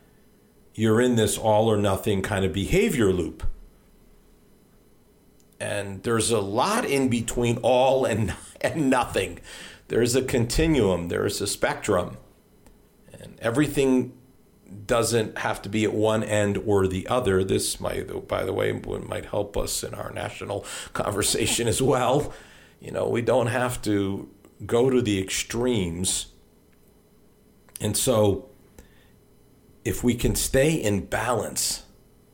you're 0.75 1.01
in 1.01 1.17
this 1.17 1.39
all 1.39 1.71
or 1.71 1.77
nothing 1.77 2.21
kind 2.21 2.45
of 2.45 2.53
behavior 2.53 3.13
loop. 3.13 3.45
And 5.59 6.03
there's 6.03 6.31
a 6.31 6.41
lot 6.41 6.85
in 6.85 7.09
between 7.09 7.59
all 7.59 8.05
and 8.05 8.35
and 8.61 8.91
nothing. 8.91 9.41
There's 9.89 10.17
a 10.17 10.23
continuum. 10.23 11.09
There's 11.09 11.41
a 11.41 11.47
spectrum. 11.47 12.17
And 13.13 13.39
everything 13.41 14.13
doesn't 14.87 15.39
have 15.39 15.63
to 15.63 15.69
be 15.69 15.85
at 15.85 15.93
one 15.93 16.23
end 16.23 16.59
or 16.59 16.87
the 16.87 17.07
other. 17.09 17.45
This 17.45 17.81
might, 17.81 18.29
by 18.29 18.45
the 18.45 18.53
way, 18.53 18.73
might 18.73 19.27
help 19.27 19.57
us 19.57 19.83
in 19.83 19.95
our 19.95 20.11
national 20.13 20.65
conversation 20.93 21.69
as 21.69 21.81
well. 21.81 22.33
You 22.81 22.91
know, 22.91 23.09
we 23.09 23.23
don't 23.23 23.47
have 23.47 23.81
to 23.83 24.29
go 24.67 24.91
to 24.91 25.01
the 25.01 25.21
extremes. 25.21 26.27
And 27.81 27.97
so, 27.97 28.49
if 29.85 30.03
we 30.03 30.15
can 30.15 30.35
stay 30.35 30.75
in 30.75 31.07
balance, 31.07 31.85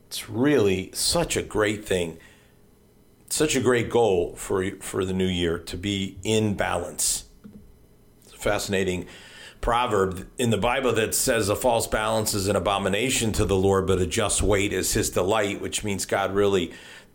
it's 0.07 0.29
really 0.29 0.91
such 0.93 1.35
a 1.35 1.41
great 1.41 1.85
thing, 1.85 2.17
such 3.29 3.55
a 3.55 3.61
great 3.61 3.89
goal 3.89 4.35
for 4.35 4.71
for 4.81 5.05
the 5.05 5.13
new 5.13 5.27
year 5.27 5.57
to 5.57 5.77
be 5.77 6.17
in 6.23 6.55
balance. 6.55 7.25
It's 8.23 8.33
fascinating 8.33 9.07
proverb 9.61 10.27
in 10.37 10.49
the 10.49 10.57
Bible 10.57 10.91
that 10.93 11.13
says 11.13 11.47
a 11.47 11.55
false 11.55 11.87
balance 11.87 12.33
is 12.33 12.47
an 12.47 12.55
abomination 12.55 13.31
to 13.33 13.45
the 13.45 13.55
Lord, 13.55 13.87
but 13.87 14.01
a 14.01 14.07
just 14.07 14.41
weight 14.41 14.73
is 14.73 14.93
his 14.93 15.11
delight, 15.11 15.61
which 15.61 15.83
means 15.83 16.05
God 16.05 16.33
really 16.33 16.71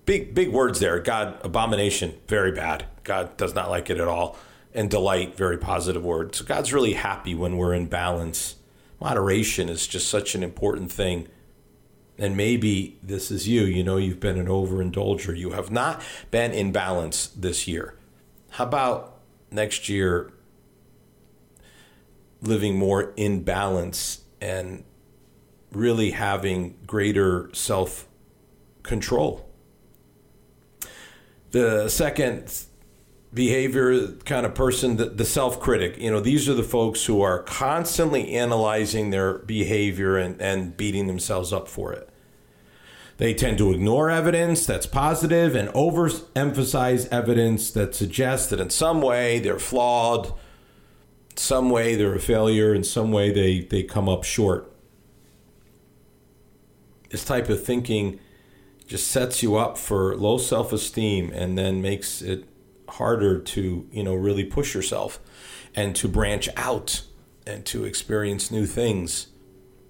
big 0.06 0.34
big 0.34 0.50
words 0.50 0.78
there. 0.78 1.00
God 1.00 1.38
abomination, 1.42 2.14
very 2.28 2.52
bad. 2.52 2.86
God 3.04 3.36
does 3.36 3.54
not 3.54 3.68
like 3.68 3.90
it 3.90 3.98
at 3.98 4.08
all. 4.08 4.38
And 4.72 4.90
delight, 4.90 5.36
very 5.36 5.58
positive 5.58 6.04
word. 6.04 6.34
So 6.34 6.44
God's 6.44 6.72
really 6.72 6.92
happy 6.92 7.34
when 7.34 7.56
we're 7.56 7.74
in 7.74 7.86
balance. 7.86 8.56
Moderation 9.00 9.68
is 9.68 9.86
just 9.86 10.08
such 10.08 10.34
an 10.34 10.42
important 10.42 10.92
thing. 10.92 11.28
And 12.18 12.36
maybe 12.36 12.98
this 13.02 13.30
is 13.30 13.48
you. 13.48 13.62
You 13.62 13.82
know, 13.82 13.96
you've 13.96 14.20
been 14.20 14.38
an 14.38 14.46
overindulger. 14.46 15.36
You 15.36 15.50
have 15.52 15.70
not 15.70 16.02
been 16.30 16.52
in 16.52 16.72
balance 16.72 17.26
this 17.28 17.66
year. 17.66 17.94
How 18.50 18.64
about 18.64 19.18
next 19.50 19.88
year 19.88 20.30
living 22.42 22.76
more 22.76 23.12
in 23.16 23.42
balance 23.42 24.22
and 24.40 24.84
really 25.72 26.12
having 26.12 26.76
greater 26.86 27.50
self 27.52 28.06
control. 28.82 29.48
The 31.50 31.88
second 31.88 32.52
behavior 33.32 34.08
kind 34.24 34.46
of 34.46 34.54
person, 34.54 34.96
the, 34.96 35.06
the 35.06 35.24
self 35.24 35.60
critic, 35.60 35.98
you 35.98 36.10
know, 36.10 36.20
these 36.20 36.48
are 36.48 36.54
the 36.54 36.62
folks 36.62 37.04
who 37.04 37.20
are 37.20 37.42
constantly 37.42 38.34
analyzing 38.34 39.10
their 39.10 39.38
behavior 39.38 40.16
and, 40.16 40.40
and 40.40 40.76
beating 40.76 41.06
themselves 41.06 41.52
up 41.52 41.68
for 41.68 41.92
it. 41.92 42.08
They 43.18 43.32
tend 43.32 43.58
to 43.58 43.72
ignore 43.72 44.10
evidence 44.10 44.66
that's 44.66 44.86
positive 44.86 45.54
and 45.54 45.68
overemphasize 45.70 47.08
evidence 47.10 47.70
that 47.70 47.94
suggests 47.94 48.50
that 48.50 48.60
in 48.60 48.70
some 48.70 49.00
way 49.00 49.38
they're 49.38 49.58
flawed 49.58 50.34
some 51.38 51.70
way 51.70 51.94
they're 51.94 52.14
a 52.14 52.20
failure, 52.20 52.74
in 52.74 52.84
some 52.84 53.12
way 53.12 53.30
they, 53.30 53.60
they 53.60 53.82
come 53.82 54.08
up 54.08 54.24
short. 54.24 54.72
This 57.10 57.24
type 57.24 57.48
of 57.48 57.64
thinking 57.64 58.18
just 58.86 59.08
sets 59.08 59.42
you 59.42 59.56
up 59.56 59.78
for 59.78 60.16
low 60.16 60.38
self 60.38 60.72
esteem 60.72 61.30
and 61.32 61.56
then 61.56 61.82
makes 61.82 62.22
it 62.22 62.44
harder 62.88 63.38
to, 63.38 63.88
you 63.90 64.02
know, 64.02 64.14
really 64.14 64.44
push 64.44 64.74
yourself 64.74 65.20
and 65.74 65.94
to 65.96 66.08
branch 66.08 66.48
out 66.56 67.02
and 67.46 67.64
to 67.66 67.84
experience 67.84 68.50
new 68.50 68.66
things 68.66 69.28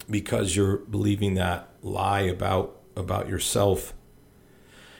because 0.08 0.56
you're 0.56 0.78
believing 0.78 1.34
that 1.34 1.68
lie 1.82 2.20
about 2.20 2.80
about 2.96 3.28
yourself. 3.28 3.92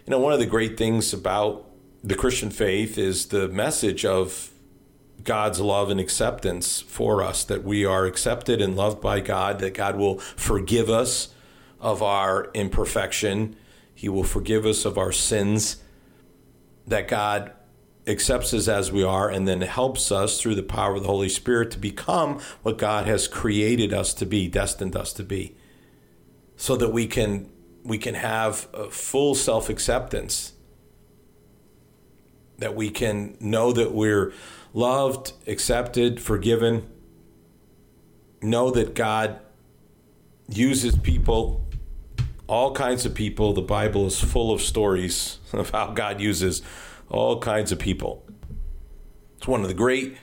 You 0.07 0.11
know, 0.11 0.19
one 0.19 0.33
of 0.33 0.39
the 0.39 0.47
great 0.47 0.77
things 0.77 1.13
about 1.13 1.67
the 2.05 2.15
Christian 2.15 2.51
faith 2.51 2.99
is 2.99 3.27
the 3.27 3.49
message 3.49 4.05
of 4.05 4.51
God's 5.25 5.61
love 5.61 5.91
and 5.91 5.99
acceptance 5.99 6.81
for 6.81 7.23
us, 7.23 7.45
that 7.45 7.65
we 7.65 7.85
are 7.85 8.07
accepted 8.07 8.61
and 8.61 8.77
loved 8.77 9.01
by 9.01 9.21
God, 9.21 9.59
that 9.59 9.75
God 9.75 9.97
will 9.97 10.19
forgive 10.19 10.89
us 10.89 11.29
of 11.81 12.03
our 12.03 12.51
imperfection, 12.55 13.57
He 13.95 14.09
will 14.09 14.25
forgive 14.25 14.65
us 14.65 14.85
of 14.85 14.97
our 14.97 15.13
sins, 15.13 15.83
that 16.87 17.09
God 17.09 17.53
accepts 18.07 18.55
us 18.55 18.69
as 18.69 18.93
we 18.93 19.03
are 19.03 19.29
and 19.29 19.49
then 19.49 19.61
helps 19.63 20.13
us 20.13 20.41
through 20.41 20.55
the 20.55 20.63
power 20.63 20.95
of 20.95 21.03
the 21.03 21.09
Holy 21.09 21.29
Spirit 21.29 21.73
to 21.73 21.79
become 21.79 22.41
what 22.63 22.79
God 22.79 23.07
has 23.07 23.27
created 23.27 23.93
us 23.93 24.15
to 24.15 24.25
be, 24.25 24.47
destined 24.47 24.95
us 24.95 25.13
to 25.15 25.25
be, 25.25 25.57
so 26.57 26.77
that 26.77 26.93
we 26.93 27.07
can 27.07 27.51
we 27.83 27.99
can 27.99 28.15
have 28.15 28.57
full 28.91 29.35
self-acceptance. 29.35 30.53
That 32.59 32.75
we 32.75 32.91
can 32.91 33.37
know 33.39 33.73
that 33.73 33.93
we're 33.93 34.33
loved, 34.77 35.33
accepted, 35.47 36.21
forgiven. 36.21 36.87
Know 38.43 38.71
that 38.71 38.95
God 38.95 39.41
uses 40.49 40.95
people, 40.97 41.67
all 42.47 42.73
kinds 42.73 43.07
of 43.07 43.15
people. 43.15 43.55
The 43.55 43.63
Bible 43.63 44.07
is 44.07 44.21
full 44.21 44.53
of 44.53 44.61
stories 44.61 45.39
of 45.53 45.71
how 45.71 45.93
God 45.93 46.21
uses 46.21 46.63
all 47.09 47.41
kinds 47.41 47.73
of 47.73 47.79
people. 47.79 48.25
It's 49.39 49.49
one 49.49 49.63
of 49.63 49.69
the 49.69 49.75
great 49.75 50.19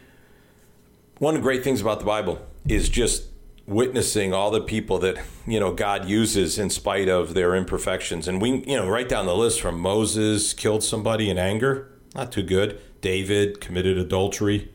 one 1.18 1.36
of 1.36 1.42
the 1.42 1.44
great 1.44 1.64
things 1.64 1.80
about 1.80 2.00
the 2.00 2.06
Bible 2.06 2.46
is 2.68 2.90
just 2.90 3.30
witnessing 3.66 4.34
all 4.34 4.52
the 4.52 4.60
people 4.60 5.00
that 5.00 5.18
you 5.48 5.60
know 5.60 5.74
God 5.74 6.06
uses 6.08 6.60
in 6.60 6.70
spite 6.70 7.10
of 7.10 7.34
their 7.34 7.56
imperfections. 7.56 8.28
And 8.28 8.40
we 8.40 8.64
you 8.68 8.78
know 8.78 8.88
right 8.88 9.10
down 9.10 9.26
the 9.26 9.36
list 9.36 9.62
from 9.62 9.80
Moses 9.80 10.54
killed 10.54 10.84
somebody 10.84 11.30
in 11.32 11.40
anger, 11.40 11.92
not 12.14 12.32
too 12.32 12.44
good. 12.44 12.80
David 13.04 13.60
committed 13.60 13.98
adultery. 13.98 14.72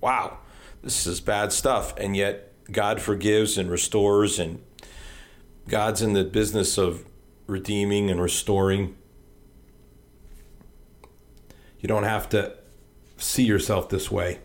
Wow, 0.00 0.38
this 0.82 1.06
is 1.06 1.20
bad 1.20 1.52
stuff. 1.52 1.94
And 1.98 2.16
yet, 2.16 2.52
God 2.72 3.00
forgives 3.00 3.56
and 3.56 3.70
restores, 3.70 4.38
and 4.38 4.62
God's 5.68 6.02
in 6.02 6.14
the 6.14 6.24
business 6.24 6.78
of 6.78 7.04
redeeming 7.46 8.10
and 8.10 8.20
restoring. 8.20 8.96
You 11.78 11.88
don't 11.88 12.04
have 12.04 12.28
to 12.30 12.54
see 13.18 13.44
yourself 13.44 13.90
this 13.90 14.10
way. 14.10 14.38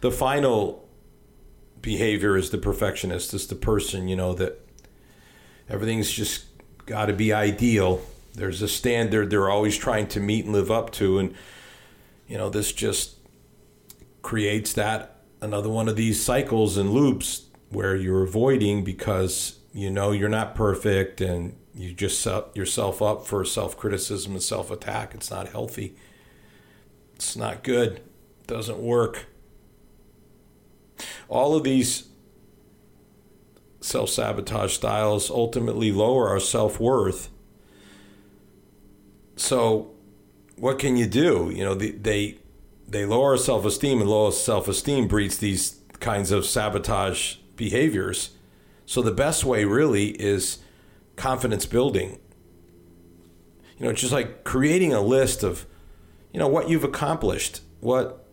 The 0.00 0.10
final 0.10 0.88
behavior 1.80 2.36
is 2.36 2.50
the 2.50 2.58
perfectionist, 2.58 3.32
is 3.32 3.46
the 3.46 3.54
person, 3.54 4.08
you 4.08 4.16
know, 4.16 4.34
that 4.34 4.60
everything's 5.68 6.10
just 6.10 6.46
got 6.84 7.06
to 7.06 7.12
be 7.12 7.32
ideal. 7.32 8.02
There's 8.34 8.60
a 8.60 8.68
standard 8.68 9.30
they're 9.30 9.48
always 9.48 9.76
trying 9.76 10.08
to 10.08 10.20
meet 10.20 10.46
and 10.46 10.52
live 10.52 10.70
up 10.70 10.90
to. 10.94 11.20
And 11.20 11.34
you 12.26 12.36
know, 12.36 12.50
this 12.50 12.72
just 12.72 13.16
creates 14.22 14.72
that 14.72 15.20
another 15.40 15.68
one 15.68 15.88
of 15.88 15.96
these 15.96 16.22
cycles 16.22 16.76
and 16.76 16.90
loops 16.90 17.46
where 17.70 17.94
you're 17.94 18.22
avoiding 18.22 18.82
because 18.82 19.58
you 19.72 19.90
know 19.90 20.10
you're 20.10 20.28
not 20.28 20.54
perfect 20.54 21.20
and 21.20 21.54
you 21.74 21.92
just 21.92 22.20
set 22.20 22.56
yourself 22.56 23.02
up 23.02 23.26
for 23.26 23.44
self 23.44 23.76
criticism 23.76 24.32
and 24.32 24.42
self 24.42 24.70
attack. 24.70 25.14
It's 25.14 25.30
not 25.30 25.48
healthy. 25.48 25.94
It's 27.14 27.36
not 27.36 27.62
good. 27.62 27.96
It 28.40 28.46
doesn't 28.46 28.78
work. 28.78 29.26
All 31.28 31.54
of 31.54 31.64
these 31.64 32.08
self 33.80 34.10
sabotage 34.10 34.72
styles 34.72 35.30
ultimately 35.30 35.92
lower 35.92 36.28
our 36.28 36.40
self 36.40 36.80
worth. 36.80 37.28
So 39.36 39.95
what 40.56 40.78
can 40.78 40.96
you 40.96 41.06
do? 41.06 41.50
You 41.54 41.64
know, 41.64 41.74
they 41.74 42.38
they, 42.88 43.06
lower 43.06 43.36
self 43.36 43.64
esteem, 43.64 44.00
and 44.00 44.10
lower 44.10 44.32
self 44.32 44.68
esteem 44.68 45.08
breeds 45.08 45.38
these 45.38 45.80
kinds 46.00 46.30
of 46.32 46.46
sabotage 46.46 47.36
behaviors. 47.56 48.30
So 48.86 49.02
the 49.02 49.12
best 49.12 49.44
way 49.44 49.64
really 49.64 50.08
is 50.10 50.58
confidence 51.16 51.66
building. 51.66 52.18
you 53.78 53.86
know, 53.86 53.92
just 53.92 54.12
like 54.12 54.44
creating 54.44 54.92
a 54.92 55.00
list 55.00 55.42
of, 55.42 55.66
you 56.32 56.38
know, 56.40 56.48
what 56.48 56.68
you've 56.68 56.84
accomplished, 56.84 57.60
what 57.80 58.26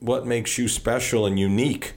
what 0.00 0.26
makes 0.26 0.58
you 0.58 0.68
special 0.68 1.26
and 1.26 1.38
unique. 1.38 1.94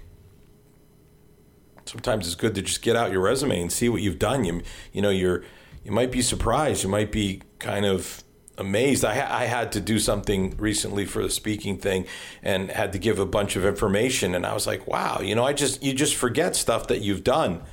Sometimes 1.85 2.25
it's 2.27 2.35
good 2.35 2.55
to 2.55 2.61
just 2.61 2.81
get 2.81 2.95
out 2.95 3.11
your 3.11 3.21
resume 3.21 3.61
and 3.61 3.71
see 3.71 3.89
what 3.89 4.01
you've 4.01 4.19
done. 4.19 4.43
You 4.45 4.61
you 4.93 5.01
know, 5.01 5.09
you're 5.09 5.43
you 5.83 5.91
might 5.91 6.11
be 6.11 6.21
surprised. 6.21 6.83
You 6.83 6.89
might 6.89 7.11
be 7.11 7.41
kind 7.59 7.85
of 7.85 8.23
amazed. 8.57 9.03
I, 9.05 9.13
I 9.13 9.45
had 9.45 9.71
to 9.73 9.81
do 9.81 9.99
something 9.99 10.55
recently 10.57 11.05
for 11.05 11.23
the 11.23 11.29
speaking 11.29 11.77
thing 11.77 12.05
and 12.43 12.69
had 12.69 12.93
to 12.93 12.99
give 12.99 13.19
a 13.19 13.25
bunch 13.25 13.55
of 13.55 13.65
information. 13.65 14.35
And 14.35 14.45
I 14.45 14.53
was 14.53 14.67
like, 14.67 14.87
wow, 14.87 15.19
you 15.21 15.35
know, 15.35 15.43
I 15.43 15.53
just, 15.53 15.83
you 15.83 15.93
just 15.93 16.15
forget 16.15 16.55
stuff 16.55 16.87
that 16.87 17.01
you've 17.01 17.23
done 17.23 17.63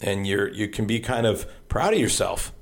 and 0.00 0.26
you're, 0.26 0.48
you 0.48 0.68
can 0.68 0.86
be 0.86 1.00
kind 1.00 1.26
of 1.26 1.46
proud 1.68 1.94
of 1.94 2.00
yourself. 2.00 2.52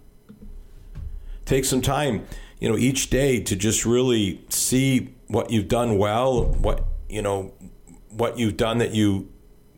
Take 1.44 1.64
some 1.64 1.80
time, 1.80 2.26
you 2.60 2.68
know, 2.68 2.76
each 2.76 3.10
day 3.10 3.40
to 3.40 3.56
just 3.56 3.84
really 3.84 4.44
see 4.48 5.14
what 5.28 5.50
you've 5.50 5.68
done 5.68 5.98
well, 5.98 6.44
what, 6.44 6.84
you 7.08 7.22
know, 7.22 7.52
what 8.10 8.38
you've 8.38 8.56
done 8.56 8.78
that 8.78 8.94
you 8.94 9.30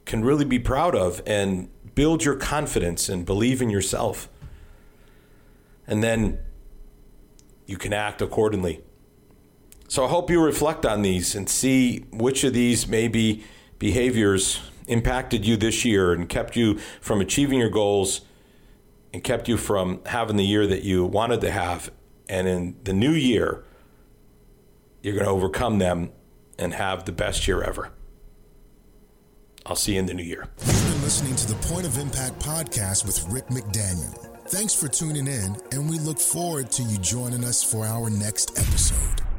can 0.05 0.25
really 0.25 0.45
be 0.45 0.59
proud 0.59 0.95
of 0.95 1.23
and 1.27 1.69
build 1.95 2.25
your 2.25 2.35
confidence 2.35 3.09
and 3.09 3.25
believe 3.25 3.63
in 3.63 3.71
yourself. 3.71 4.29
And 5.87 6.03
then 6.03 6.39
you 7.67 7.77
can 7.77 7.93
act 7.93 8.23
accordingly. 8.23 8.83
So 9.89 10.05
I 10.05 10.09
hope 10.09 10.31
you 10.31 10.43
reflect 10.43 10.85
on 10.87 11.03
these 11.03 11.35
and 11.35 11.49
see 11.49 12.05
which 12.11 12.45
of 12.45 12.53
these 12.53 12.89
maybe 12.89 13.45
behaviors 13.79 14.61
impacted 14.87 15.47
you 15.47 15.57
this 15.57 15.85
year 15.85 16.13
and 16.13 16.29
kept 16.29 16.57
you 16.57 16.79
from 17.01 17.21
achieving 17.21 17.59
your 17.59 17.71
goals 17.71 18.23
and 19.13 19.23
kept 19.23 19.49
you 19.49 19.57
from 19.57 20.01
having 20.07 20.37
the 20.37 20.45
year 20.45 20.67
that 20.67 20.83
you 20.83 21.05
wanted 21.05 21.41
to 21.43 21.51
have. 21.51 21.91
And 22.29 22.49
in 22.49 22.77
the 22.85 22.93
new 22.93 23.13
year, 23.13 23.65
you're 25.03 25.15
going 25.15 25.27
to 25.27 25.31
overcome 25.31 25.79
them 25.79 26.11
and 26.59 26.75
have 26.75 27.05
the 27.05 27.13
best 27.13 27.47
year 27.47 27.63
ever. 27.63 27.93
I'll 29.67 29.77
see 29.77 29.95
you 29.95 30.01
in 30.01 30.07
the 30.07 30.15
new 30.15 30.23
year. 30.23 30.49
You've 30.67 30.93
been 30.93 31.03
listening 31.03 31.37
to 31.37 31.47
the 31.47 31.55
Point 31.69 31.87
of 31.87 31.99
Impact 31.99 32.39
podcast 32.41 33.07
with 33.07 33.25
Rick 33.31 33.47
McDaniel. 33.49 34.34
Thanks 34.49 34.75
for 34.75 34.89
tuning 34.89 35.27
in, 35.27 35.57
and 35.73 35.89
we 35.89 35.99
look 35.99 36.21
forward 36.21 36.71
to 36.73 36.83
you 36.83 36.99
joining 36.99 37.45
us 37.45 37.63
for 37.63 37.87
our 37.87 38.11
next 38.11 38.59
episode. 38.59 39.34